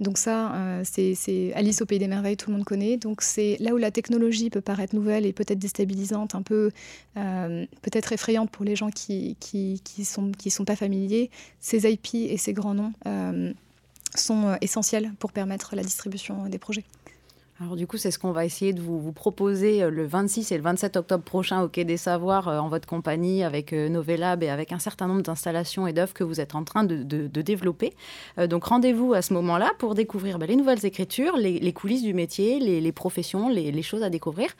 [0.00, 2.96] Donc ça, euh, c'est Alice au pays des merveilles, tout le monde connaît.
[2.96, 6.70] Donc c'est là où la technologie peut paraître nouvelle et peut-être déstabilisante, un peu
[7.16, 11.30] euh, peut-être effrayante pour les gens qui qui, qui sont qui sont pas familiers.
[11.60, 12.92] Ces IP et ces grands noms
[14.14, 16.84] sont essentiels pour permettre la distribution des projets.
[17.58, 20.58] Alors du coup, c'est ce qu'on va essayer de vous, proposer euh, le 26 et
[20.58, 24.42] le 27 octobre prochain au Quai des Savoirs euh, en votre compagnie avec euh, Novelab
[24.42, 27.02] et avec un certain nombre d'installations et d'œuvres que vous êtes en train de,
[27.40, 27.94] développer.
[28.48, 32.58] donc rendez-vous à ce moment-là pour découvrir bah, les nouvelles écritures, les, coulisses du métier,
[32.58, 34.50] les, professions, les, choses à découvrir.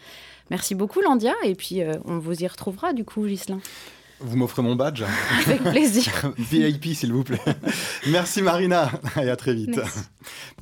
[0.50, 3.58] Merci beaucoup Landia et puis on vous y retrouvera du coup Gislain.
[4.20, 5.02] Vous m'offrez mon badge
[5.46, 6.32] Avec plaisir.
[6.38, 7.40] VIP, s'il vous plaît.
[8.08, 8.90] Merci Marina
[9.22, 9.78] et à très vite.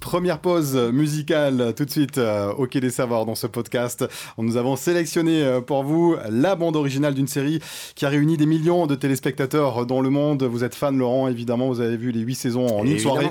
[0.01, 4.05] Première pause musicale tout de suite euh, au Quai des Savoirs dans ce podcast.
[4.39, 7.61] Nous avons sélectionné euh, pour vous la bande originale d'une série
[7.95, 10.43] qui a réuni des millions de téléspectateurs dans le monde.
[10.43, 13.31] Vous êtes fan Laurent, évidemment, vous avez vu les huit saisons en une soirée.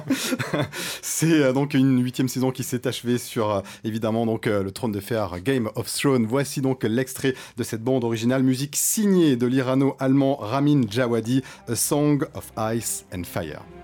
[1.02, 5.00] C'est euh, donc une huitième saison qui s'est achevée sur évidemment donc le trône de
[5.00, 6.26] fer Game of Thrones.
[6.26, 12.24] Voici donc l'extrait de cette bande originale, musique signée de l'irano-allemand Ramin Djawadi, A Song
[12.34, 13.79] of Ice and Fire.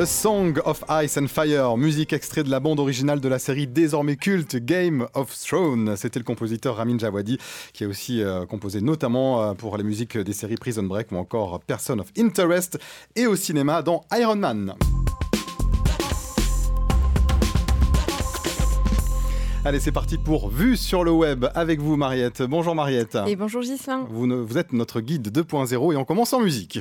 [0.00, 3.66] A Song of Ice and Fire, musique extrait de la bande originale de la série
[3.66, 5.94] désormais culte Game of Thrones.
[5.94, 7.36] C'était le compositeur Ramin Djawadi
[7.74, 11.16] qui a aussi euh, composé notamment euh, pour les musiques des séries Prison Break ou
[11.16, 12.78] encore Person of Interest
[13.14, 14.74] et au cinéma dans Iron Man.
[19.66, 22.40] Allez, c'est parti pour Vue sur le web avec vous, Mariette.
[22.40, 23.18] Bonjour, Mariette.
[23.26, 24.06] Et bonjour, Gislain.
[24.08, 26.80] Vous, vous êtes notre guide 2.0 et on commence en musique.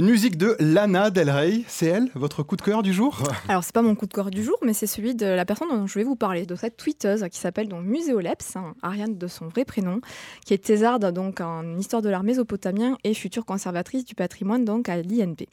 [0.00, 3.22] une musique de Lana Del Rey, c'est elle, votre coup de cœur du jour?
[3.46, 5.68] Alors c'est pas mon coup de cœur du jour, mais c'est celui de la personne
[5.70, 9.26] dont je vais vous parler, de cette tweeteuse qui s'appelle donc Muséoleps, hein, Ariane de
[9.28, 10.00] son vrai prénom,
[10.44, 14.88] qui est thésarde donc en histoire de l'art mésopotamien et future conservatrice du patrimoine donc
[14.88, 15.46] à l'INP.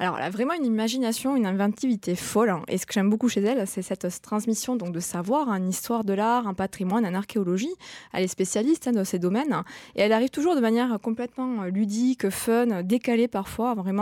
[0.00, 3.28] Alors elle a vraiment une imagination, une inventivité folle, hein, et ce que j'aime beaucoup
[3.28, 7.14] chez elle, c'est cette transmission donc de savoir, en histoire de l'art, en patrimoine, en
[7.14, 7.74] archéologie.
[8.12, 9.62] Elle est spécialiste hein, dans ces domaines
[9.94, 13.99] et elle arrive toujours de manière complètement ludique, fun, décalée parfois vraiment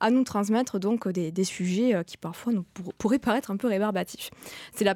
[0.00, 2.64] à, nous transmettre donc des, sujets euh, qui parfois nous
[2.98, 4.30] pourraient paraître un peu rébarbatifs.
[4.74, 4.94] C'est la,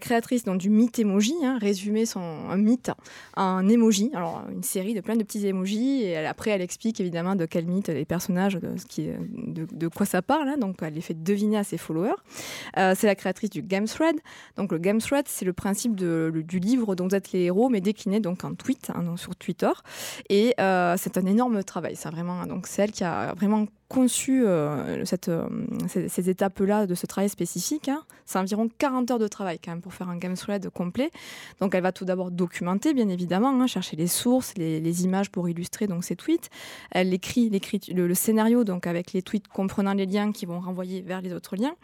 [0.00, 2.90] créatrice donc, du mythe emoji, hein, résumer son mythe
[3.36, 7.36] en emoji, alors une série de plein de petits emojis, et après elle explique évidemment
[7.36, 11.20] de quel mythe les personnages, de, de quoi ça parle, hein, donc elle les fait
[11.20, 12.14] deviner à ses followers.
[12.76, 14.16] Euh, c'est la créatrice du Game Thread,
[14.56, 17.80] donc le Game Thread c'est le principe du livre dont vous êtes les héros, mais
[17.80, 19.72] décliné donc en tweet, hein, sur Twitter,
[20.28, 24.42] et euh, c'est un énorme travail, ça vraiment, donc c'est elle qui a vraiment conçu
[24.46, 25.46] euh, euh,
[26.08, 27.88] ces, étapes-là de ce travail spécifique.
[27.88, 28.02] Hein.
[28.24, 31.10] C'est environ 40 heures de travail quand même pour faire un game thread complet.
[31.60, 35.48] Donc elle va tout d'abord documenter, bien évidemment, hein, chercher les sources, les, images pour
[35.48, 36.48] illustrer donc ces tweets.
[36.90, 37.50] Elle écrit,
[37.94, 41.56] le, scénario donc avec les tweets comprenant les liens qui vont renvoyer vers les autres
[41.56, 41.74] liens.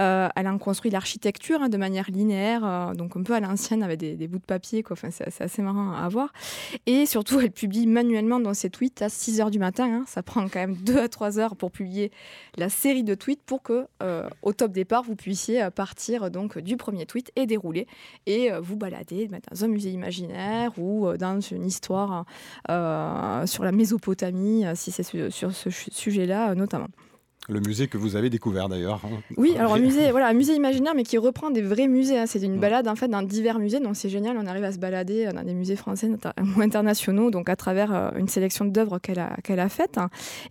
[0.00, 3.98] Euh, elle en construit l'architecture hein, de manière linéaire, donc un peu à l'ancienne avec
[3.98, 4.82] des, bouts de papier.
[4.90, 6.32] Enfin, c'est assez marrant à voir.
[6.86, 10.04] Et surtout, elle publie manuellement dans ses tweets à 6 heures du matin.
[10.06, 12.10] Ça prend quand même 2 à 3 heures pour publier
[12.56, 16.58] la série de tweets pour que, euh, au top départ, vous puissiez euh, partir donc
[16.58, 17.86] du premier tweet et dérouler
[18.26, 22.24] et euh, vous balader dans un musée imaginaire ou dans une histoire
[22.68, 26.88] sur la Mésopotamie, si c'est sur ce sujet-là notamment.
[27.48, 29.00] Le musée que vous avez découvert d'ailleurs.
[29.04, 29.20] Hein.
[29.36, 32.16] Oui, alors un musée, voilà, un musée imaginaire, mais qui reprend des vrais musées.
[32.16, 32.26] Hein.
[32.26, 34.36] C'est une balade en fait dans divers musées, donc c'est génial.
[34.38, 38.10] On arrive à se balader dans des musées français ou internationaux, donc à travers euh,
[38.16, 39.98] une sélection d'œuvres qu'elle a, qu'elle a faites.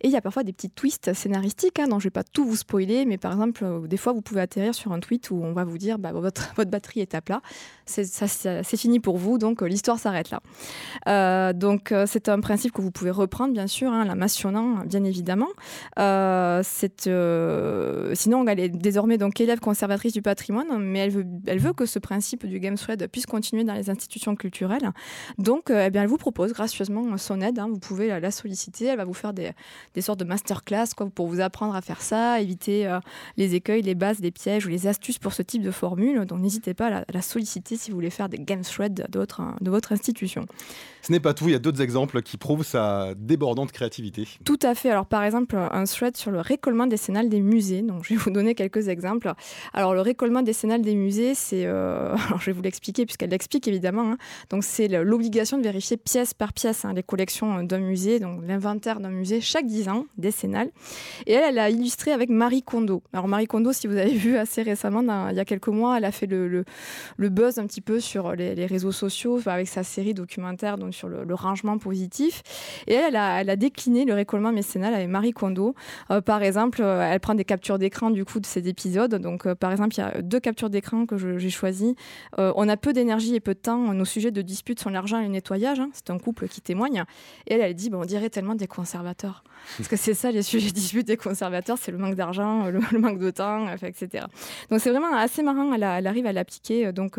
[0.02, 2.44] Et il y a parfois des petits twists scénaristiques, hein, dont je vais pas tout
[2.44, 5.42] vous spoiler, mais par exemple, euh, des fois vous pouvez atterrir sur un tweet où
[5.42, 7.40] on va vous dire bah, votre, votre batterie est à plat,
[7.86, 11.52] c'est, ça, c'est fini pour vous, donc euh, l'histoire s'arrête là.
[11.54, 15.48] donc c'est un principe que vous pouvez reprendre, bien sûr, la mentionnant, bien évidemment.
[17.06, 21.72] Euh, sinon, elle est désormais donc élève conservatrice du patrimoine, mais elle veut, elle veut
[21.72, 24.90] que ce principe du Game Thread puisse continuer dans les institutions culturelles.
[25.38, 27.58] Donc, euh, eh bien, elle vous propose gracieusement son aide.
[27.58, 27.68] Hein.
[27.70, 28.86] vous pouvez la, solliciter.
[28.86, 29.50] Elle va vous faire des,
[29.94, 33.00] des sortes de masterclass quoi, pour vous apprendre à faire ça, éviter euh,
[33.36, 36.24] les écueils, les bases, les pièges ou les astuces pour ce type de formule.
[36.26, 39.92] Donc, n'hésitez pas à la, solliciter si vous voulez faire des Game Threads de votre
[39.92, 40.46] institution.
[41.02, 44.28] Ce n'est pas tout, il y a d'autres exemples qui prouvent sa débordante créativité.
[44.44, 44.90] Tout à fait.
[44.90, 46.40] Alors, par exemple, un thread sur le
[46.72, 47.82] récollement décennal des musées.
[47.82, 49.32] Donc, je vais vous donner quelques exemples.
[49.74, 51.66] Alors, le récollement décennal des musées, c'est.
[51.66, 54.12] Euh, alors, je vais vous l'expliquer, puisqu'elle l'explique évidemment.
[54.12, 54.16] Hein.
[54.48, 59.00] Donc, c'est l'obligation de vérifier pièce par pièce hein, les collections d'un musée, donc l'inventaire
[59.00, 60.70] d'un musée chaque 10 ans, décennal.
[61.26, 63.02] Et elle, elle a illustré avec Marie Kondo.
[63.12, 66.06] Alors, Marie Kondo, si vous avez vu assez récemment, il y a quelques mois, elle
[66.06, 66.64] a fait le,
[67.18, 71.34] buzz un petit peu sur les, réseaux sociaux avec sa série documentaire donc, sur le,
[71.34, 72.42] rangement positif.
[72.86, 75.74] Et elle, elle a, décliné le récollement mécénal avec Marie Kondo.
[76.10, 79.14] Euh, par exemple, euh, elle prend des captures d'écran du coup de ces épisodes.
[79.14, 81.94] Donc, euh, par exemple, il y a deux captures d'écran que j'ai choisies.
[82.38, 83.92] on a peu d'énergie et peu de temps.
[83.94, 85.80] Nos sujets de dispute sont l'argent et le nettoyage.
[85.80, 85.90] Hein.
[85.92, 87.04] C'est un couple qui témoigne.
[87.46, 89.44] Et elle, elle dit, on dirait tellement des conservateurs.
[89.76, 92.80] Parce que c'est ça, les sujets de dispute des conservateurs, c'est le manque d'argent, le,
[92.98, 94.26] manque de temps, etc.
[94.70, 95.72] Donc, c'est vraiment assez marrant.
[95.72, 96.92] Elle, elle arrive à l'appliquer.
[96.92, 97.18] Donc,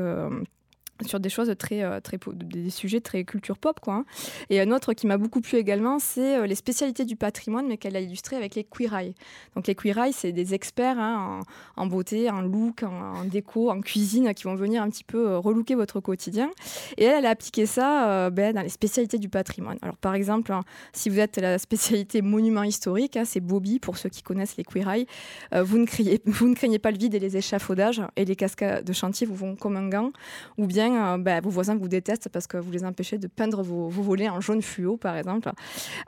[1.02, 3.94] sur des choses très, euh, très des sujets très culture pop quoi.
[3.96, 4.06] Hein.
[4.50, 7.78] Et un autre qui m'a beaucoup plu également, c'est euh, les spécialités du patrimoine, mais
[7.78, 9.14] qu'elle a illustré avec les queer.
[9.56, 11.42] Donc les queer c'est des experts hein,
[11.76, 15.40] en, beauté, en look, en, déco, en cuisine, qui vont venir un petit peu euh,
[15.40, 16.50] relooker votre quotidien.
[16.98, 19.78] Et elle, a appliqué ça ben, dans les spécialités du patrimoine.
[19.82, 20.62] Alors par exemple, hein,
[20.94, 25.06] si vous êtes la spécialité monument historique, c'est Bobby pour ceux qui connaissent les queer
[25.54, 28.84] vous ne craignez, vous ne craignez pas le vide et les échafaudages et les cascades
[28.84, 30.12] de chantier vous vont comme un gant,
[30.58, 33.62] ou bien quotidien, bah, vos voisins vous détestent parce que vous les empêchez de peindre
[33.64, 35.52] vos, volets en jaune fluo, par exemple.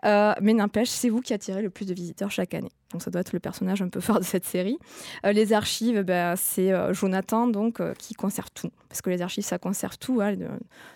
[0.04, 2.72] mais n'empêche, c'est vous qui attirez le plus de visiteurs chaque année.
[2.92, 4.78] Donc ça doit être le personnage un peu fort de cette série.
[5.24, 9.98] les archives, bah, c'est Jonathan donc qui conserve tout, parce que les archives ça conserve
[9.98, 10.36] tout, hein,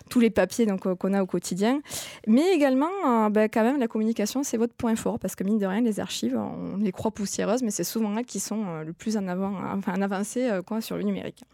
[0.08, 1.80] tous les papiers donc qu'on a au quotidien.
[2.26, 5.66] Mais également, bah, quand même, la communication c'est votre point fort, parce que mine de
[5.66, 9.16] rien, les archives, on les croit poussiéreuses, mais c'est souvent elles qui sont le plus
[9.16, 11.44] en avant, enfin en avancé quoi, sur le numérique.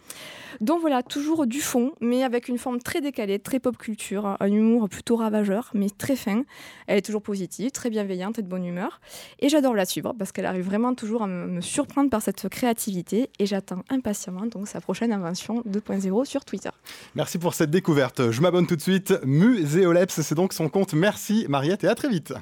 [0.61, 4.47] Donc voilà, toujours du fond, mais avec une forme très décalée, très pop culture, un
[4.47, 6.43] humour plutôt ravageur, mais très fin.
[6.87, 9.01] Elle est toujours positive, très bienveillante et de bonne humeur.
[9.41, 13.31] Et j'adore la suivre parce qu'elle arrive vraiment toujours à me surprendre par cette créativité.
[13.39, 16.71] Et j'attends impatiemment sa prochaine invention 2.0 sur Twitter.
[17.15, 18.31] Merci pour cette découverte.
[18.31, 19.15] Je m'abonne tout de suite.
[19.25, 20.95] Muséoleps, c'est donc son compte.
[20.95, 22.35] Merci Mariette et à très vite.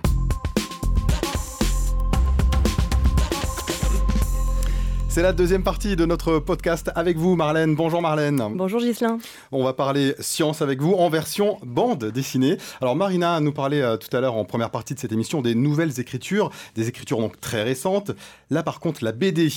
[5.14, 7.77] C'est la deuxième partie de notre podcast avec vous, Marlène.
[7.77, 8.42] Bonjour Marlène.
[8.50, 9.18] Bonjour Gislain.
[9.53, 12.57] On va parler science avec vous en version bande dessinée.
[12.81, 15.55] Alors Marina nous parlait euh, tout à l'heure en première partie de cette émission des
[15.55, 18.11] nouvelles écritures, des écritures donc très récentes.
[18.50, 19.48] Là par contre, la BD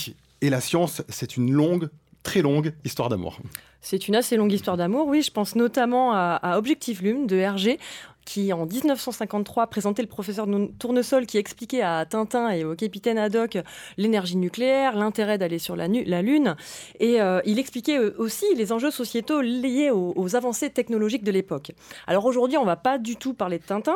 [0.41, 1.89] et la science, c'est une longue,
[2.21, 3.39] très longue histoire d'amour.
[3.81, 5.23] C'est une assez longue histoire d'amour, oui.
[5.23, 7.79] Je pense notamment à, à Objectif Lume de Hergé
[8.27, 10.47] qui en 1953 présentait le professeur
[10.79, 13.57] Tournesol qui expliquait à Tintin et au capitaine Haddock
[13.95, 16.57] l'énergie nucléaire, l'intérêt d'aller sur la, Lune.
[16.99, 21.31] Et euh, il expliquait euh, aussi les enjeux sociétaux liés aux, aux avancées technologiques de
[21.31, 21.71] l'époque.
[22.05, 23.95] Alors aujourd'hui, on ne va pas du tout parler de Tintin.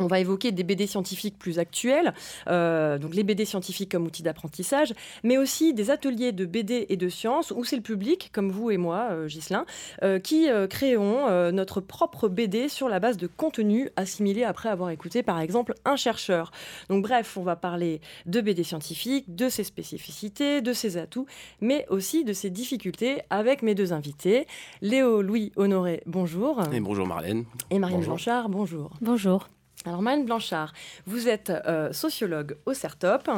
[0.00, 2.14] On va évoquer des BD scientifiques plus actuels,
[2.48, 6.96] euh, donc les BD scientifiques comme outil d'apprentissage, mais aussi des ateliers de BD et
[6.96, 9.66] de sciences où c'est le public, comme vous et moi, euh, Ghislain,
[10.02, 15.22] euh, qui créons notre propre BD sur la base de contenu assimilé après avoir écouté
[15.22, 16.50] par exemple un chercheur.
[16.88, 21.26] Donc bref, on va parler de BD scientifiques, de ses spécificités, de ses atouts,
[21.60, 24.46] mais aussi de ses difficultés avec mes deux invités.
[24.82, 26.62] Léo Louis Honoré, bonjour.
[26.72, 27.44] Et bonjour Marlène.
[27.70, 28.90] Et Marine Blanchard, bonjour.
[29.00, 29.48] Bonjour.
[29.86, 30.72] Alors, Marine Blanchard,
[31.06, 33.28] vous êtes euh, sociologue au CERTOP,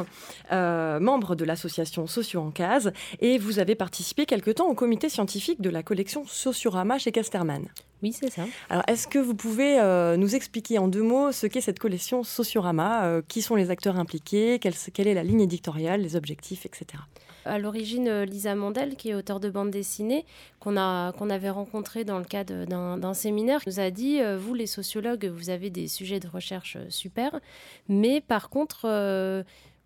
[0.51, 5.09] euh, membre de l'association Socio en Case, et vous avez participé quelque temps au comité
[5.09, 7.67] scientifique de la collection Sociorama chez Casterman.
[8.01, 8.43] Oui, c'est ça.
[8.69, 12.23] Alors, est-ce que vous pouvez euh, nous expliquer en deux mots ce qu'est cette collection
[12.23, 17.03] Sociorama Qui sont les acteurs impliqués quelle, quelle est la ligne éditoriale, les objectifs, etc
[17.47, 20.25] à l'origine euh, Lisa Mandel, qui est auteure de bande dessinée,
[20.59, 25.25] qu'on avait rencontré dans le cadre d'un séminaire, nous a dit euh, Vous, les sociologues,
[25.25, 27.39] vous avez des sujets de recherche euh, super,
[27.87, 28.85] mais par contre,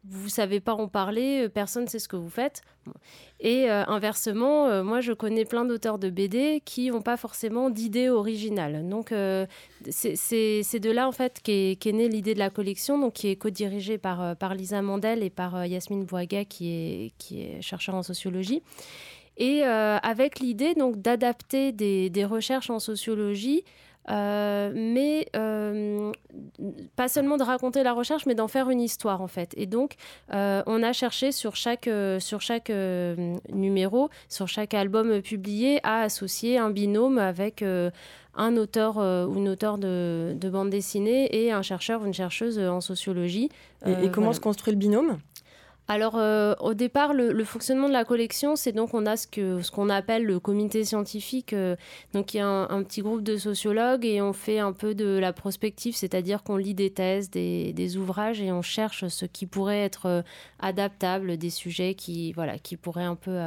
[0.04, 2.64] vous savez pas en parler, euh, personne ne sait ce que vous faites.
[3.40, 7.70] Et euh, inversement, euh, moi je connais plein d'auteurs de BD qui n'ont pas forcément
[7.70, 8.88] d'idée originale.
[8.90, 9.14] Donc
[9.90, 13.36] c'est de là en fait qu'est qu née l'idée de la collection, donc qui est
[13.36, 18.64] co-dirigée par, Lisa Mandel et par Yasmine Boaga qui est, qui est chercheur en sociologie.
[19.38, 23.64] Et avec l'idée donc d'adapter des, recherches en sociologie
[24.10, 26.12] euh, mais euh,
[26.96, 29.54] pas seulement de raconter la recherche, mais d'en faire une histoire en fait.
[29.58, 29.96] Et donc,
[30.34, 32.72] euh, on a cherché sur chaque, sur chaque
[33.52, 37.64] numéro, sur chaque album publié, à associer un binôme avec
[38.34, 42.60] un auteur ou une auteure de, de, bande dessinée et un chercheur ou une chercheuse
[42.60, 43.50] en sociologie.
[43.86, 45.18] Et, comment se construit le binôme?
[45.92, 49.62] Alors, euh, au départ, le, fonctionnement de la collection, c'est donc on a ce qu'on
[49.62, 51.52] ce qu'on appelle le comité scientifique.
[51.52, 51.76] Euh,
[52.14, 55.18] donc, il y a un, petit groupe de sociologues et on fait un peu de
[55.18, 59.46] la prospective, c'est-à-dire qu'on lit des thèses, des, des, ouvrages et on cherche ce qui
[59.46, 60.22] pourrait être euh,
[60.60, 63.38] adaptable, des sujets qui, voilà, qui pourraient un peu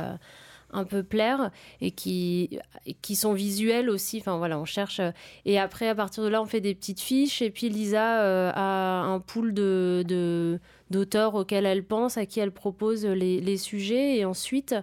[0.70, 2.59] un peu plaire et qui,
[3.01, 4.18] qui sont visuels aussi.
[4.18, 5.01] Enfin voilà, on cherche.
[5.47, 7.40] Et après, à partir de là, on fait des petites fiches.
[7.40, 10.59] Et puis Lisa a un pool de, de,
[10.91, 14.18] d'auteurs auxquels elle pense, à qui elle propose les, sujets.
[14.18, 14.74] Et ensuite,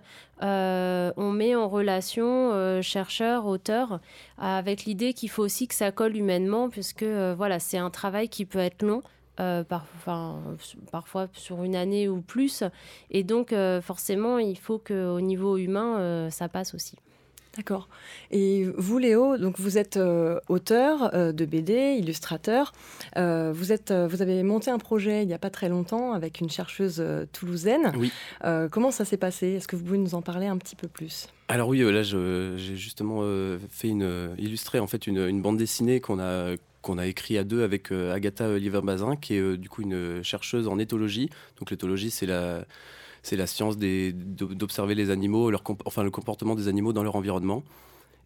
[0.42, 4.00] euh, on met en relation euh, chercheurs, auteurs,
[4.38, 8.30] avec l'idée qu'il faut aussi que ça colle humainement, puisque euh, voilà, c'est un travail
[8.30, 9.02] qui peut être long.
[10.92, 12.64] parfois sur une année ou plus.
[13.10, 16.96] Et donc, forcément, il faut qu'au niveau humain, ça passe aussi.
[17.58, 17.90] D'accord.
[18.32, 22.72] Et vous, Léo, donc vous êtes euh, auteur euh, de BD, illustrateur.
[23.18, 26.40] Euh, vous, êtes, vous avez monté un projet il n'y a pas très longtemps avec
[26.40, 27.92] une chercheuse toulousaine.
[27.98, 28.12] Oui.
[28.72, 29.48] comment ça s'est passé?
[29.50, 31.28] Est-ce que vous pouvez nous en parler un petit peu plus?
[31.50, 33.22] Alors oui, là, j'ai justement
[33.70, 37.64] fait une, illustré en fait une, bande dessinée qu'on a qu'on a écrit à deux
[37.64, 41.30] avec Agatha Oliver-Bazin, qui est du coup une chercheuse en éthologie.
[41.60, 42.66] Donc l'éthologie, c'est la
[43.24, 47.64] c'est la science d'observer les animaux, leur enfin le comportement des animaux dans leur environnement.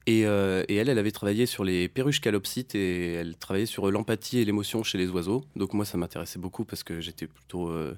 [0.07, 4.39] Euh, et, elle, elle avait travaillé sur les perruches calopsites et elle travaillait sur l'empathie
[4.39, 5.43] et l'émotion chez les oiseaux.
[5.55, 7.95] Donc moi, ça m'intéressait beaucoup parce que j'étais plutôt, euh,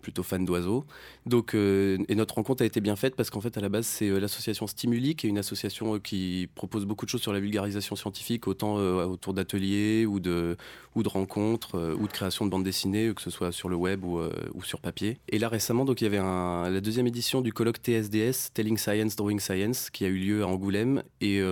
[0.00, 0.84] plutôt fan d'oiseaux.
[1.26, 4.08] Donc, et notre rencontre a été bien faite parce qu'en fait, à la base, c'est
[4.08, 8.46] l'association Stimuli, qui est une association qui propose beaucoup de choses sur la vulgarisation scientifique,
[8.48, 10.56] autant autour d'ateliers ou de,
[10.94, 14.04] ou de rencontres ou de création de bandes dessinées, que ce soit sur le web
[14.04, 14.20] ou,
[14.62, 15.18] sur papier.
[15.28, 19.16] Et là, récemment, donc, il y avait la deuxième édition du colloque TSDS, Telling Science,
[19.16, 21.02] Drawing Science, qui a eu lieu à Angoulême.
[21.20, 21.42] Et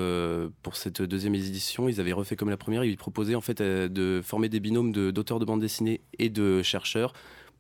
[0.63, 2.85] pour cette deuxième édition, ils avaient refait comme la première.
[2.85, 6.63] Ils proposaient en fait de former des binômes d'auteurs de, de bande dessinée et de
[6.63, 7.13] chercheurs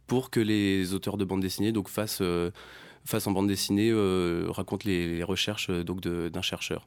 [0.07, 2.51] pour que les auteurs de bande dessinée donc fassent, euh,
[3.13, 6.87] en bande dessinée euh, racontent les, recherches euh, donc d'un chercheur.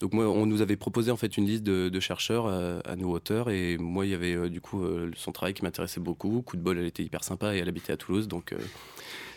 [0.00, 3.50] Donc moi, on nous avait proposé en fait une liste de, chercheurs à, nos auteurs
[3.50, 4.82] et moi, il y avait du coup
[5.14, 6.40] son travail qui m'intéressait beaucoup.
[6.40, 8.54] Coup de bol, elle était hyper sympa et elle habitait à Toulouse, donc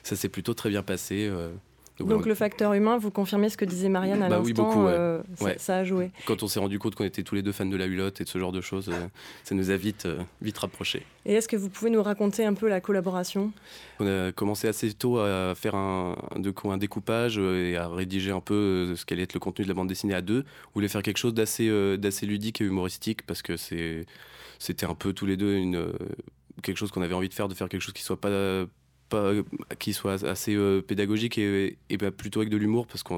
[0.04, 1.30] ça s'est plutôt très bien passé.
[2.00, 5.22] Donc, le facteur humain, vous confirmez ce que disait Marianne à bah, l'instant, euh,
[5.58, 6.12] ça, a joué.
[6.26, 8.24] Quand on s'est rendu compte qu'on était tous les deux fans de la hulotte et
[8.24, 9.08] de ce genre de choses, euh,
[9.44, 11.06] ça nous a vite, euh, vite rapprochés.
[11.26, 13.52] Et est-ce que vous pouvez nous raconter un peu la collaboration?
[14.00, 18.96] On a commencé assez tôt à faire un, un découpage et à rédiger un peu
[18.96, 20.46] ce qu'allait être le contenu de la bande dessinée à deux.
[20.70, 25.14] On voulait faire quelque chose d'assez d'assez ludique et humoristique parce que c'était un peu
[25.14, 25.94] tous les deux une,
[26.62, 28.66] quelque chose qu'on avait envie de faire, de faire quelque chose qui soit pas
[29.80, 33.14] qui soit assez euh, pédagogique et, bah, plutôt avec de l'humour, parce que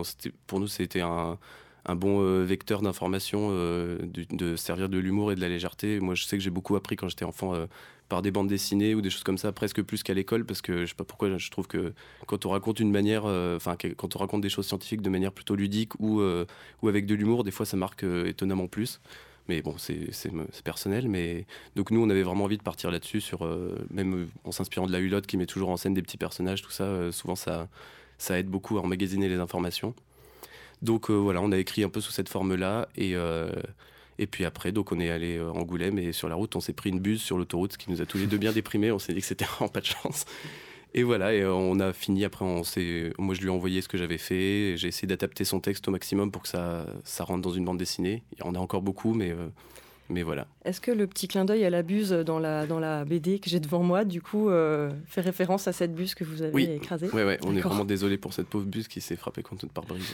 [0.48, 1.38] pour nous, c'était un,
[1.96, 6.00] bon euh, vecteur d'information, euh, de, servir de l'humour et de la légèreté.
[6.00, 7.54] Moi, je sais que j'ai beaucoup appris quand j'étais enfant
[8.08, 10.82] par des bandes dessinées ou des choses comme ça, presque plus qu'à l'école, parce que
[10.82, 11.94] je sais pas pourquoi, je trouve que
[12.28, 15.56] quand on raconte une manière, enfin, quand on raconte des choses scientifiques de manière plutôt
[15.56, 19.00] ludique ou, ou avec de l'humour, des fois, ça marque étonnamment plus.
[19.48, 20.10] Mais bon, c'est
[20.64, 21.08] personnel.
[21.08, 24.88] Mais donc nous, on avait vraiment envie de partir là-dessus, sur euh, même en s'inspirant
[24.88, 26.86] de la Hulotte qui met toujours en scène des petits personnages, tout ça.
[26.86, 27.68] Euh, souvent, ça,
[28.30, 29.94] aide beaucoup à emmagasiner les informations.
[30.82, 33.16] Donc euh, voilà, on a écrit un peu sous cette forme-là et
[34.18, 36.72] et puis après, donc on est allé à Angoulême et sur la route, on s'est
[36.72, 38.90] pris une buse sur l'autoroute, ce qui nous a tous les deux bien déprimés.
[38.94, 40.26] On s'est dit que c'était vraiment pas de chance.
[40.98, 42.24] Et voilà, et on a fini.
[42.24, 42.62] Après, on
[43.20, 44.76] moi, je lui ai envoyé ce que j'avais fait.
[44.78, 47.78] J'ai essayé d'adapter son texte au maximum pour que ça, ça rentre dans une bande
[47.78, 48.24] dessinée.
[48.32, 49.50] Il y en a encore beaucoup, mais, euh,
[50.08, 50.48] mais voilà.
[50.64, 53.50] Est-ce que le petit clin d'œil à la buse dans la, dans la BD que
[53.50, 57.10] j'ai devant moi, du coup, euh, fait référence à cette buse que vous avez écrasée?
[57.12, 59.74] Oui, ouais, on est vraiment désolé pour cette pauvre buse qui s'est frappée contre notre
[59.74, 60.14] pare-brise.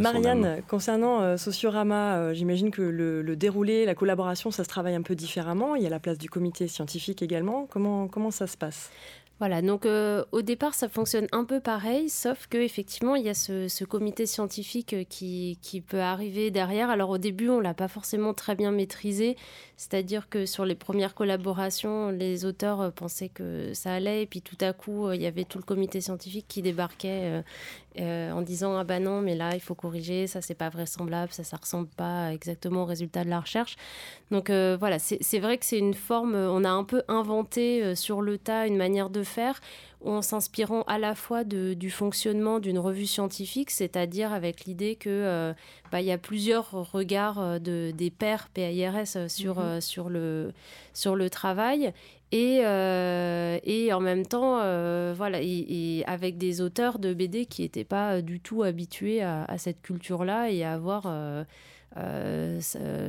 [0.00, 5.02] Marianne, concernant euh, Sociorama, j'imagine que le, le, déroulé, la collaboration, ça se travaille un
[5.02, 5.74] peu différemment.
[5.74, 7.66] Il y a la place du comité scientifique également.
[7.66, 8.90] Comment, comment ça se passe?
[9.38, 13.34] Voilà, donc euh, au départ, ça fonctionne un peu pareil, sauf qu'effectivement, il y a
[13.34, 16.88] ce, comité scientifique euh, qui, qui, peut arriver derrière.
[16.88, 19.36] Alors au début, on l'a pas forcément très bien maîtrisé,
[19.76, 24.40] c'est-à-dire que sur les premières collaborations, les auteurs euh, pensaient que ça allait, et puis
[24.40, 27.42] tout à coup, il y avait tout le comité scientifique qui débarquait
[27.98, 31.44] en disant ah bah non, mais là, il faut corriger, ça c'est pas vraisemblable, ça
[31.44, 33.76] ça ressemble pas exactement au résultat de la recherche.
[34.30, 38.38] Donc voilà, c'est vrai que c'est une forme, on a un peu inventé sur le
[38.38, 39.60] tas une manière de faire
[40.04, 45.52] en s'inspirant à la fois du fonctionnement d'une revue scientifique, c'est-à-dire avec l'idée que euh,
[45.90, 49.80] bah, il y a plusieurs regards euh, de, des pairs euh, sur, mhm.
[49.80, 50.52] sur, le,
[50.94, 51.92] sur le travail.
[52.36, 52.56] Et,
[53.64, 54.56] et en même temps,
[55.14, 59.80] voilà, et, avec des auteurs de BD qui n'étaient pas du tout habitués à, cette
[59.82, 61.06] culture-là et à avoir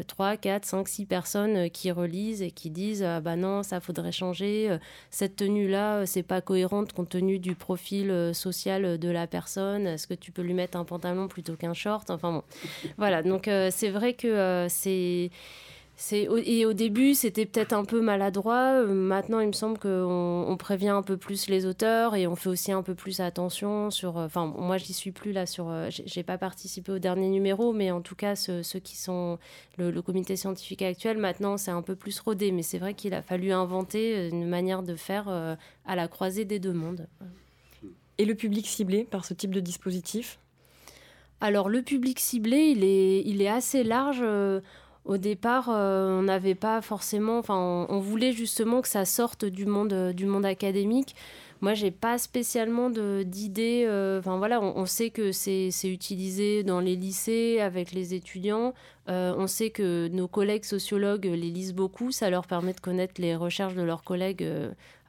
[0.07, 3.79] 3, 4, 5, 6 personnes euh, qui relisent et qui disent ah bah non, ça
[3.81, 4.77] faudrait changer, euh,
[5.09, 10.07] cette tenue-là, euh, c'est pas cohérente compte tenu du profil social de la personne, est-ce
[10.07, 12.09] que tu peux lui mettre un pantalon plutôt qu'un short?
[12.09, 12.43] Enfin bon,
[12.97, 15.31] voilà, donc c'est vrai que c'est
[16.11, 18.83] et au début, c'était peut-être un peu maladroit.
[18.83, 22.35] Euh, maintenant, il me semble qu'on on prévient un peu plus les auteurs et on
[22.35, 24.17] fait aussi un peu plus attention sur.
[24.17, 25.69] Euh, enfin, moi, j'y suis plus là sur.
[25.69, 29.39] Euh, j'ai pas participé au dernier numéro, mais en tout cas, ceux, qui sont
[29.77, 32.51] le, comité scientifique actuel, maintenant, c'est un peu plus rodé.
[32.51, 36.59] Mais c'est vrai qu'il a fallu inventer une manière de faire à la croisée des
[36.59, 37.07] deux mondes.
[38.19, 40.39] Et le public ciblé par ce type de dispositif?
[41.41, 44.23] Alors, le public ciblé, il est, il est assez large
[45.07, 49.65] au départ, euh, on n'avait pas forcément, enfin, on, voulait justement que ça sorte du
[49.65, 51.15] monde, euh, du monde académique.
[51.61, 53.85] Moi, j'ai pas spécialement d'idées.
[53.87, 58.73] Euh, enfin voilà, on, sait que c'est utilisé dans les lycées avec les étudiants.
[59.07, 62.11] on sait que nos collègues sociologues les lisent beaucoup.
[62.11, 64.47] Ça leur permet de connaître les recherches de leurs collègues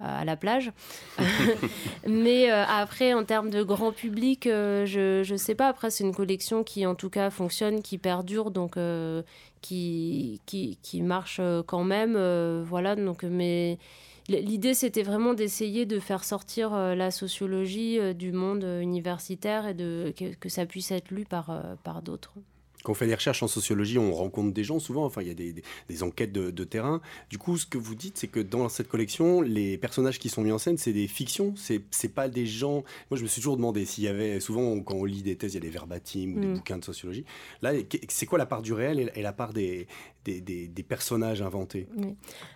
[0.01, 0.72] à la plage.
[2.07, 5.68] Mais après, en termes de grand public, je ne sais pas.
[5.68, 8.51] Après, c'est une collection qui, en tout cas, fonctionne, qui perdure.
[8.51, 8.76] Donc,
[9.61, 12.14] qui, qui, qui marche euh, quand même.
[12.16, 13.78] Euh, voilà, donc, mais
[14.28, 20.12] l'idée, c'était vraiment d'essayer de faire sortir euh, la sociologie du monde universitaire et de,
[20.40, 22.34] que, ça puisse être lu par, par d'autres.
[22.84, 25.30] Quand on fait des recherches en sociologie, on rencontre des gens souvent, enfin il y
[25.30, 27.00] a des, enquêtes de, terrain.
[27.30, 30.42] Du coup, ce que vous dites, c'est que dans cette collection, les personnages qui sont
[30.42, 32.84] mis en scène, c'est des fictions, c'est, pas des gens...
[33.10, 35.54] Moi je me suis toujours demandé s'il y avait, souvent quand on lit des thèses,
[35.54, 36.54] il y a des verbatims ou des mm.
[36.54, 37.24] bouquins de sociologie.
[37.62, 37.72] Là,
[38.08, 39.86] c'est quoi la part du réel et la part des,
[40.24, 41.86] des, personnages inventés?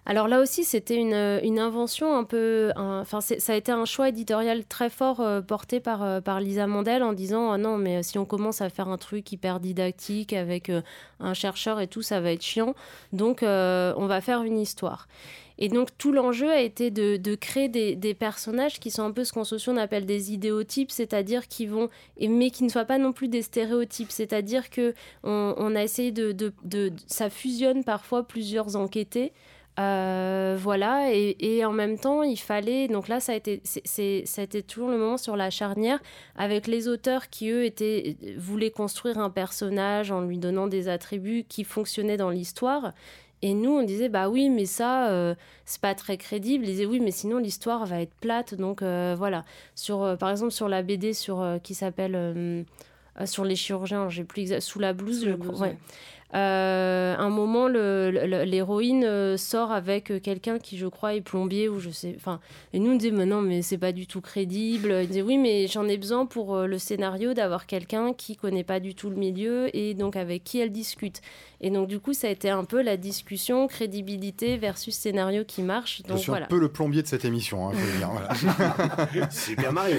[0.06, 2.70] Alors là aussi, c'était une, une, invention un peu.
[2.76, 6.66] Enfin, ça a été un choix éditorial très fort euh, porté par, euh, par Lisa
[6.66, 10.11] Mandel en disant oh non, mais si on commence à faire un truc hyper didactique
[10.32, 10.82] avec euh,
[11.20, 12.74] un chercheur et tout, ça va être chiant.
[13.12, 15.08] Donc, on va faire une histoire.
[15.58, 19.32] Et donc tout l'enjeu a été de, créer des, personnages qui sont un peu ce
[19.32, 21.88] qu'en socio on appelle des idéotypes, c'est-à-dire qui vont,
[22.20, 26.32] mais qui ne soient pas non plus des stéréotypes, c'est-à-dire que on, a essayé de,
[26.32, 29.32] de, ça fusionne parfois plusieurs enquêtés.
[29.80, 32.88] Euh, voilà, et, en même temps, il fallait.
[32.88, 35.98] Donc là, ça a, été, c'est, ça a été toujours le moment sur la charnière
[36.36, 41.44] avec les auteurs qui, eux, étaient, voulaient construire un personnage en lui donnant des attributs
[41.48, 42.92] qui fonctionnaient dans l'histoire.
[43.40, 46.64] Et nous, on disait, bah oui, mais ça, euh, c'est pas très crédible.
[46.64, 48.54] Ils disaient, oui, mais sinon, l'histoire va être plate.
[48.54, 49.44] Donc, euh, voilà.
[49.74, 52.66] Sur, par exemple, sur la BD sur, qui s'appelle
[53.24, 55.70] Sur les chirurgiens, j'ai plus sous la blouse, je crois.
[56.34, 61.78] Euh, un moment, l'héroïne euh, sort avec euh, quelqu'un qui, je crois, est plombier ou
[61.78, 62.14] je sais.
[62.16, 62.40] Enfin,
[62.72, 65.00] et nous on disait, mais non, mais c'est pas du tout crédible.
[65.02, 68.80] Il disait, oui, mais j'en ai besoin pour le scénario d'avoir quelqu'un qui connaît pas
[68.80, 71.20] du tout le milieu et donc avec qui elle discute.
[71.60, 75.62] Et donc, du coup, ça a été un peu la discussion crédibilité versus scénario qui
[75.62, 76.02] marche.
[76.02, 78.10] Donc, je suis un peu le plombier de cette émission, hein, dire.
[78.10, 79.30] Voilà.
[79.30, 79.98] Super Mario.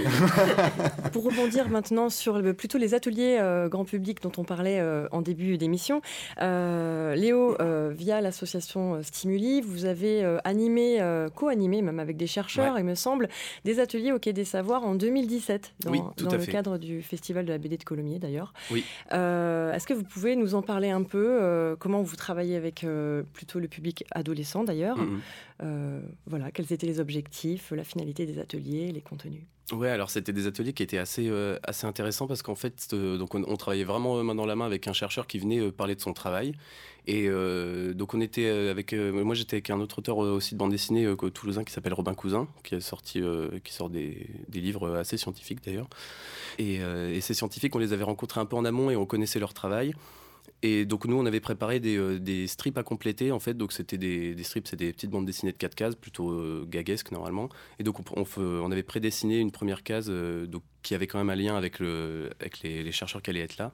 [1.13, 6.01] pour rebondir maintenant sur plutôt les ateliers grand public dont on parlait en début d'émission.
[6.41, 10.99] Euh, Léo, euh, via l'association euh, Stimuli, vous avez animé,
[11.35, 13.29] co-animé même avec des chercheurs, il me semble,
[13.65, 17.57] des ateliers au Quai des Savoirs en 2017, dans, le cadre du Festival de la
[17.57, 18.53] BD de Colomiers d'ailleurs.
[18.71, 18.83] Oui.
[19.11, 22.85] Est-ce que vous pouvez nous en parler un peu Comment vous travaillez avec
[23.33, 26.01] plutôt le public adolescent d'ailleurs mm-hmm.
[26.27, 29.43] Voilà, quels étaient les objectifs, la finalité des ateliers, les contenus?
[29.71, 33.17] Ouais, alors c'était des ateliers qui étaient assez, euh, assez intéressants parce qu'en fait, euh,
[33.17, 35.95] donc on, travaillait vraiment main dans la main avec un chercheur qui venait euh, parler
[35.95, 36.53] de son travail.
[37.05, 37.27] Et
[37.95, 41.65] donc on était avec, moi j'étais avec un autre auteur aussi de bande dessinée toulousain
[41.65, 45.89] qui s'appelle Robin Cousin, qui qui sort des, des, livres assez scientifiques d'ailleurs.
[46.59, 46.79] Et,
[47.19, 49.93] ces scientifiques, on les avait rencontrés un peu en amont et on connaissait leur travail.
[50.65, 53.53] Et donc nous, on avait préparé des, euh, des strips à compléter, en fait.
[53.53, 57.11] Donc c'était des, strips, c'est des petites bandes dessinées de 4 cases, plutôt euh, gaguesques
[57.11, 57.49] normalement.
[57.79, 61.29] Et donc on, on, avait prédessiné une première case euh, donc, qui avait quand même
[61.29, 63.73] un lien avec les, chercheurs qui allaient être là.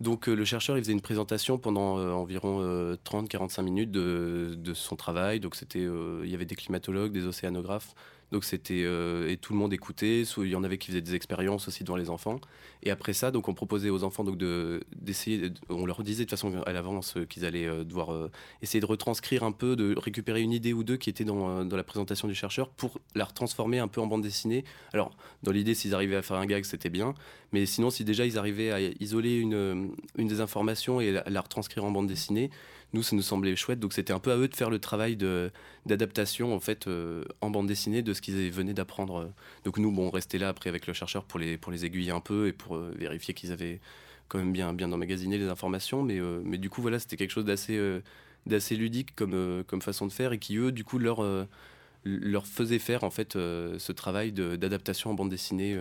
[0.00, 2.60] Donc le chercheur, il faisait une présentation pendant environ
[3.04, 5.40] 30-45 minutes de, de, son travail.
[5.40, 5.86] Donc c'était,
[6.22, 7.94] il y avait des climatologues, des océanographes,
[8.32, 10.22] donc c'était euh, et tout le monde écoutait.
[10.38, 12.40] Il y en avait qui faisaient des expériences aussi devant les enfants.
[12.82, 15.52] Et après ça, donc on proposait aux enfants donc de d'essayer.
[15.68, 18.30] On leur disait de façon à l'avance euh, qu'ils allaient euh, devoir
[18.62, 21.76] essayer de retranscrire un peu, de récupérer une idée ou deux qui était dans, dans
[21.76, 24.64] la présentation du chercheur pour la retransformer un peu en bande dessinée.
[24.92, 27.14] Alors dans l'idée, s'ils arrivaient à faire un gag, c'était bien.
[27.52, 31.84] Mais sinon, si déjà ils arrivaient à isoler une, une des informations et la retranscrire
[31.84, 32.50] en bande dessinée,
[32.96, 33.78] nous, ça nous semblait chouette.
[33.78, 35.16] Donc c'était un peu à eux de faire le travail
[35.86, 39.30] d'adaptation en fait euh, en bande dessinée de ce qu'ils venaient d'apprendre.
[39.64, 42.10] Donc nous, bon, on restait là après avec le chercheur pour les, pour les aiguiller
[42.10, 43.80] un peu et pour euh, vérifier qu'ils avaient
[44.28, 46.02] quand même bien, bien emmagasiné les informations.
[46.02, 47.78] Mais, euh, mais du coup, voilà, c'était quelque chose d'assez
[48.46, 51.18] d'assez ludique comme, comme façon de faire et qui, eux, du coup, leur,
[52.04, 55.76] leur faisait faire en fait ce travail d'adaptation en bande dessinée.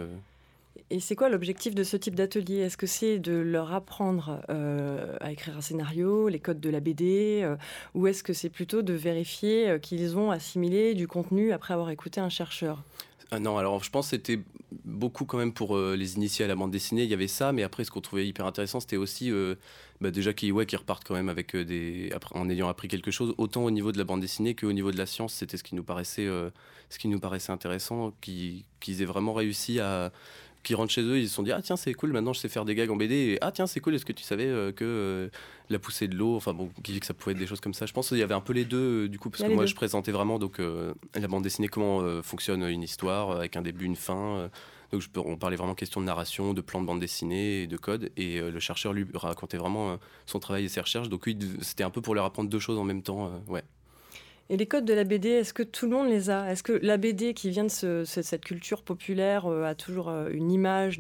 [0.90, 2.58] Et c'est quoi l'objectif de ce type d'atelier?
[2.58, 6.80] Est-ce que c'est de leur apprendre euh, à écrire un scénario, les codes de la
[6.80, 7.56] BD, euh,
[7.96, 11.90] ou est-ce que c'est plutôt de vérifier euh, qu'ils ont assimilé du contenu après avoir
[11.90, 12.84] écouté un chercheur?
[13.40, 14.40] Non, alors je pense que c'était
[14.86, 17.64] beaucoup quand même pour les initiés à la bande dessinée, il y avait ça, mais
[17.64, 19.32] après ce qu'on trouvait hyper intéressant, c'était aussi
[20.00, 23.72] bah, déjà qu'ils repartent quand même avec des, en ayant appris quelque chose, autant au
[23.72, 26.30] niveau de la bande dessinée qu'au niveau de la science, c'était ce qui nous paraissait,
[26.90, 30.14] ce qui nous paraissait intéressant, qu'ils aient vraiment réussi à
[30.66, 32.50] qui rentrent chez eux, ils se sont dit ah tiens c'est cool, maintenant je sais
[32.50, 34.72] faire des gags en BD et ah tiens c'est cool, est-ce que tu savais euh,
[34.72, 35.30] que euh,
[35.70, 37.86] la poussée de l'eau, enfin bon, que ça pouvait être des choses comme ça.
[37.86, 39.66] Je pense qu'il y avait un peu les deux euh, du coup parce que moi
[39.66, 43.96] je présentais vraiment donc la bande dessinée comment fonctionne une histoire avec un début, une
[43.96, 44.50] fin.
[44.92, 47.68] donc je peux, on parlait vraiment question de narration, de plan de bande dessinée et
[47.68, 51.10] de code et le chercheur lui racontait vraiment son travail et ses recherches.
[51.10, 53.64] Donc oui, c'était un peu pour leur apprendre deux choses en même temps, ouais.
[54.52, 56.52] Et les codes de la BD, est-ce que tout le monde les a?
[56.52, 60.52] Est-ce que la BD qui vient de cette culture populaire euh, a toujours euh, une
[60.52, 61.00] image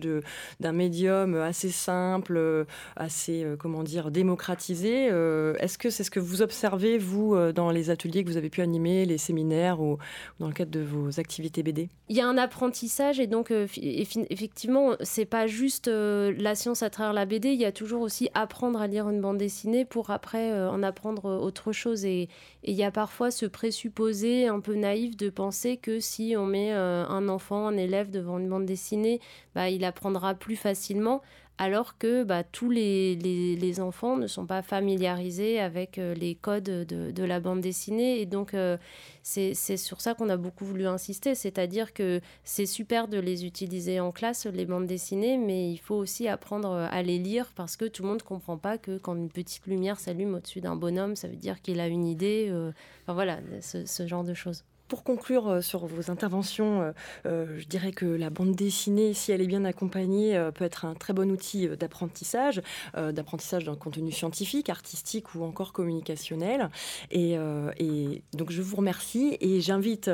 [0.60, 2.66] d'un médium assez simple, euh,
[2.96, 8.24] assez, comment dire, démocratisé Est-ce que c'est ce que vous observez, vous, dans les ateliers
[8.24, 10.00] que vous avez pu animer, les séminaires ou,
[10.40, 14.94] dans le cadre de vos activités BD Il y a un apprentissage et donc, effectivement,
[15.02, 18.82] c'est pas juste la science à travers la BD, il y a toujours aussi apprendre
[18.82, 22.06] à lire une bande dessinée pour après en apprendre autre chose.
[22.06, 22.30] Et
[22.64, 26.74] il y a parfois ce présupposé un peu naïf de penser que si on met
[26.74, 29.20] euh, un enfant, un élève devant une bande dessinée,
[29.54, 31.22] bah, il apprendra plus facilement
[31.58, 37.12] alors que bah, tous les, enfants ne sont pas familiarisés avec euh, les codes de,
[37.12, 38.20] de, la bande dessinée.
[38.22, 38.78] Et donc, euh,
[39.24, 44.00] c'est sur ça qu'on a beaucoup voulu insister, c'est-à-dire que c'est super de les utiliser
[44.00, 47.86] en classe, les bandes dessinées, mais il faut aussi apprendre à les lire parce que
[47.86, 51.16] tout le monde ne comprend pas que quand une petite lumière s'allume au-dessus d'un bonhomme,
[51.16, 52.48] ça veut dire qu'il a une idée.
[52.50, 52.72] Euh,
[53.04, 54.64] enfin voilà, ce genre de choses.
[54.88, 56.92] Pour conclure euh, sur vos interventions, euh,
[57.26, 60.94] euh, je dirais que la bande dessinée, si elle est bien accompagnée, peut être un
[60.94, 62.62] très bon outil d'apprentissage,
[62.96, 66.70] d'apprentissage d'un contenu scientifique, artistique ou encore communicationnel.
[67.12, 67.38] Et,
[68.34, 70.10] donc je vous remercie et j'invite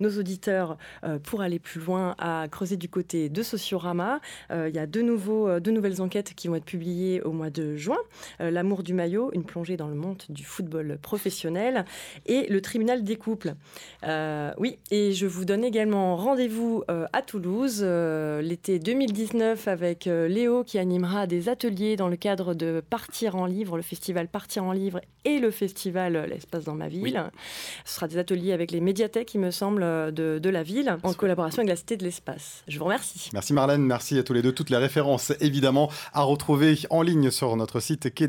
[0.00, 0.76] nos auditeurs
[1.24, 4.20] pour aller plus loin à creuser du côté de Sociorama.
[4.50, 5.02] il y a deux,
[5.60, 7.98] deux nouvelles enquêtes qui vont être publiées au mois de juin.
[8.38, 11.84] L'amour du maillot, une plongée dans le monde du football professionnel
[12.26, 13.54] et le tribunal des couples.
[14.10, 20.06] Euh, oui, et je vous donne également rendez-vous euh, à Toulouse euh, l'été 2019 avec
[20.06, 24.64] Léo qui animera des ateliers dans le cadre de Partir en livre, le festival Partir
[24.64, 27.22] en livre et le festival L'espace dans ma ville.
[27.84, 31.12] Ce sera des ateliers avec les médiathèques, il me semble, de, de la ville, en
[31.12, 32.64] collaboration avec la Cité de l'Espace.
[32.68, 33.30] Je vous remercie.
[33.32, 34.52] Merci Marlène, merci à tous les deux.
[34.52, 38.28] Toutes les références, évidemment, à retrouver en ligne sur notre site quai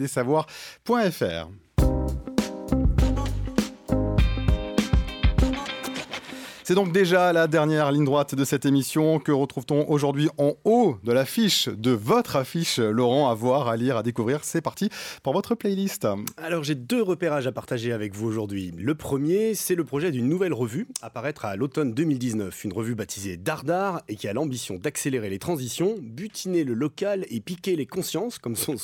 [6.63, 10.97] C'est donc déjà la dernière ligne droite de cette émission que retrouve-t-on aujourd'hui en haut
[11.03, 14.43] de l'affiche, de votre affiche, Laurent, à voir, à lire, à découvrir?
[14.43, 14.89] C'est parti
[15.23, 16.07] pour votre playlist.
[16.37, 18.71] Alors j'ai deux repérages à partager avec vous aujourd'hui.
[18.77, 21.11] Le premier, c'est le projet d'une nouvelle revue à
[21.43, 22.63] à l'automne 2019.
[22.63, 27.39] Une revue baptisée Dardar et qui a l'ambition d'accélérer les transitions, butiner le local et
[27.39, 28.77] piquer les consciences, comme son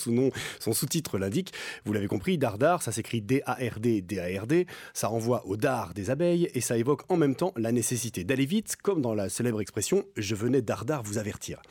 [0.74, 1.54] sous-titre l'indique.
[1.86, 4.66] Vous l'avez compris, Dardar, ça s'écrit D-A-R-D, D-A-R-D.
[4.94, 8.45] Ça renvoie au dard des abeilles et ça évoque en même temps la nécessité d'aller
[8.45, 11.61] vite, comme dans la célèbre expression Je venais Dardar vous avertir.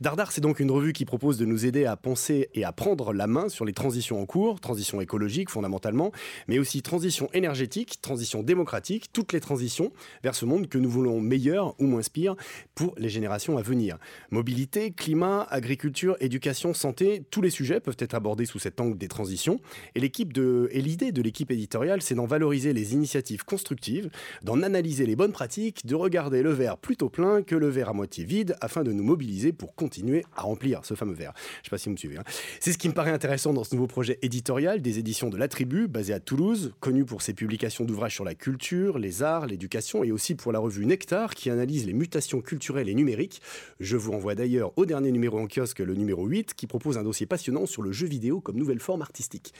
[0.00, 3.12] Dardar, c'est donc une revue qui propose de nous aider à penser et à prendre
[3.12, 6.12] la main sur les transitions en cours, transition écologique fondamentalement,
[6.48, 9.92] mais aussi transition énergétique, transition démocratique, toutes les transitions
[10.22, 12.36] vers ce monde que nous voulons meilleur ou moins pire
[12.74, 13.98] pour les générations à venir.
[14.30, 19.08] Mobilité, climat, agriculture, éducation, santé, tous les sujets peuvent être abordés sous cet angle des
[19.08, 19.60] transitions.
[19.94, 24.10] Et l'idée de l'équipe éditoriale, c'est d'en valoriser les initiatives constructives,
[24.42, 27.92] d'en analyser les bonnes pratiques de regarder le verre plutôt plein que le verre à
[27.92, 31.32] moitié vide afin de nous mobiliser pour continuer à remplir ce fameux verre.
[31.62, 32.16] Je sais pas si vous me suivez.
[32.16, 32.24] Hein.
[32.58, 35.46] C'est ce qui me paraît intéressant dans ce nouveau projet éditorial des éditions de La
[35.46, 40.02] Tribu, basé à Toulouse, connu pour ses publications d'ouvrages sur la culture, les arts, l'éducation
[40.02, 43.40] et aussi pour la revue Nectar qui analyse les mutations culturelles et numériques.
[43.78, 47.04] Je vous renvoie d'ailleurs au dernier numéro en kiosque, le numéro 8, qui propose un
[47.04, 49.54] dossier passionnant sur le jeu vidéo comme nouvelle forme artistique.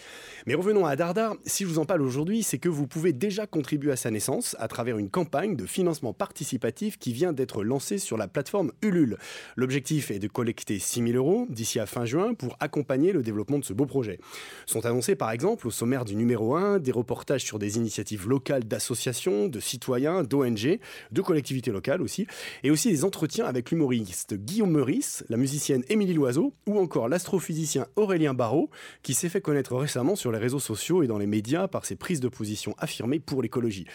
[0.46, 1.36] Mais revenons à Dardar.
[1.44, 4.56] Si je vous en parle aujourd'hui, c'est que vous pouvez déjà contribuer à sa naissance
[4.58, 9.18] à travers une campagne de financement participatif qui vient d'être lancé sur la plateforme Ulule.
[9.56, 13.58] L'objectif est de collecter 6 000 euros d'ici à fin juin pour accompagner le développement
[13.58, 14.18] de ce beau projet.
[14.64, 18.64] Sont annoncés par exemple au sommaire du numéro 1 des reportages sur des initiatives locales
[18.64, 20.78] d'associations, de citoyens, d'ONG,
[21.12, 22.26] de collectivités locales aussi,
[22.62, 27.86] et aussi des entretiens avec l'humoriste Guillaume Meurice, la musicienne Émilie Loiseau ou encore l'astrophysicien
[27.96, 28.70] Aurélien Barrault
[29.02, 31.96] qui s'est fait connaître récemment sur les réseaux sociaux et dans les médias par ses
[31.96, 33.86] prises de position affirmées pour l'écologie.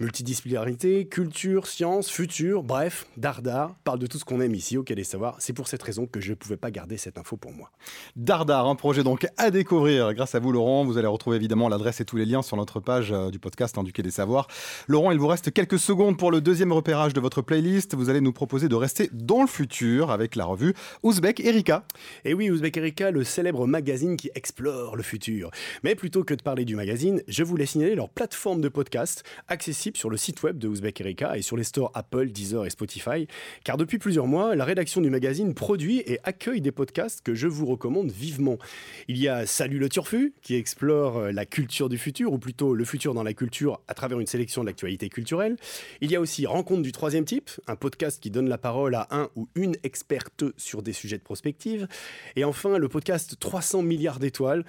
[0.00, 4.94] Multidisciplinarité, culture, science, futur, bref, Dardar parle de tout ce qu'on aime ici au Quai
[4.94, 5.36] des Savoirs.
[5.38, 7.70] C'est pour cette raison que je ne pouvais pas garder cette info pour moi.
[8.16, 10.84] Dardar, un projet donc à découvrir grâce à vous Laurent.
[10.84, 13.78] Vous allez retrouver évidemment l'adresse et tous les liens sur notre page euh, du podcast
[13.78, 14.48] hein, du Quai des Savoirs.
[14.88, 17.94] Laurent, il vous reste quelques secondes pour le deuxième repérage de votre playlist.
[17.94, 21.84] Vous allez nous proposer de rester dans le futur avec la revue Ouzbek Erika.
[22.24, 25.50] Et oui, Ouzbek Erika, le célèbre magazine qui explore le futur.
[25.82, 29.96] Mais plutôt que de parler du magazine, je voulais signaler leur plateforme de podcast accessible
[29.96, 33.26] sur le site web de Ouzbek Erika et sur les stores Apple, Deezer et Spotify.
[33.64, 37.46] Car depuis plusieurs mois, la rédaction du magazine produit et accueille des podcasts que je
[37.46, 38.58] vous recommande vivement.
[39.08, 42.74] Il y a Salut le Turfu, qui explore euh, la culture du futur, ou plutôt
[42.74, 45.56] le futur dans la culture à travers une sélection de l'actualité culturelle.
[46.00, 49.08] Il y a aussi Rencontre du troisième type, un podcast qui donne la parole à
[49.10, 51.88] un ou une experte sur des sujets de prospective.
[52.36, 54.64] Et enfin, le podcast 300 milliards d'étoiles,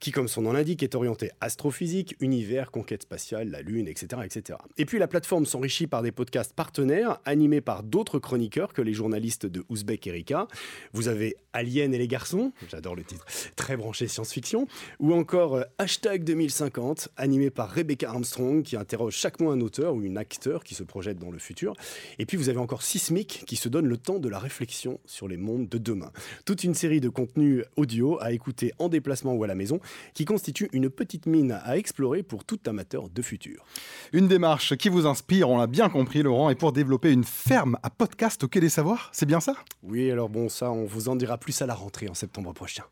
[0.00, 4.22] qui, comme son nom l'indique, est orienté astrophysique, univers, conquête spatiale, la Lune, etc.
[4.24, 4.58] etc.
[4.78, 8.94] Et puis la plateforme s'enrichit par des podcasts partenaires, animés par d'autres chroniqueurs que les
[8.94, 10.48] journalistes de Ouzbek Erika.
[10.92, 13.26] Vous avez Alien et les garçons, j'adore le titre,
[13.56, 14.68] très branché science-fiction,
[15.00, 19.94] ou encore euh, Hashtag 2050, animé par Rebecca Armstrong, qui interroge chaque mois un auteur
[19.94, 21.74] ou une acteur qui se projette dans le futur.
[22.18, 25.26] Et puis vous avez encore Sismic, qui se donne le temps de la réflexion sur
[25.26, 26.12] les mondes de demain.
[26.44, 29.80] Toute une série de contenus audio à écouter en déplacement ou à la maison,
[30.14, 33.64] qui constitue une petite mine à explorer pour tout amateur de futur.
[34.12, 37.78] Une démarche qui vous inspire, on l'a bien compris Laurent, et pour développer une ferme
[37.82, 39.54] à podcast au Quai des Savoirs, c'est bien ça?
[39.82, 42.82] Oui, alors bon, ça, on vous en dira plus à la rentrée en septembre prochain.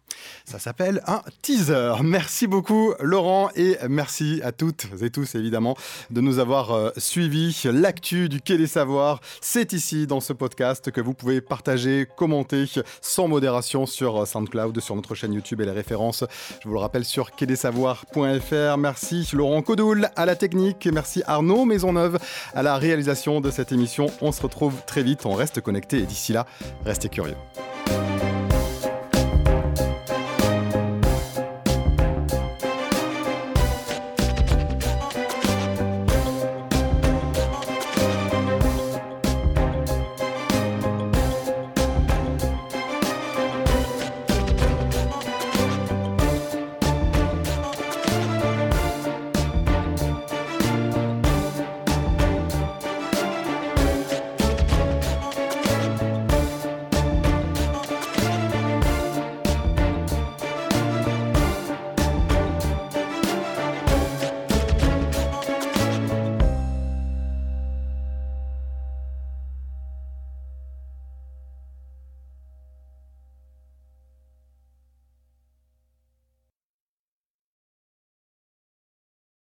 [0.45, 1.95] Ça s'appelle un teaser.
[2.03, 5.77] Merci beaucoup Laurent et merci à toutes et tous évidemment
[6.11, 7.63] de nous avoir euh, suivis.
[7.65, 12.65] L'actu du Quai des Savoirs, c'est ici dans ce podcast que vous pouvez partager, commenter
[13.01, 16.25] sans modération sur euh, SoundCloud, sur notre chaîne YouTube et les références,
[16.63, 18.79] je vous le rappelle, sur quaidesavoirs.fr.
[18.79, 22.19] Merci Laurent Codoul à la technique, merci Arnaud Maisonneuve
[22.55, 24.07] à réalisation de cette émission.
[24.21, 26.47] On se retrouve très vite, on reste connecté et d'ici là,
[26.85, 27.37] restez curieux.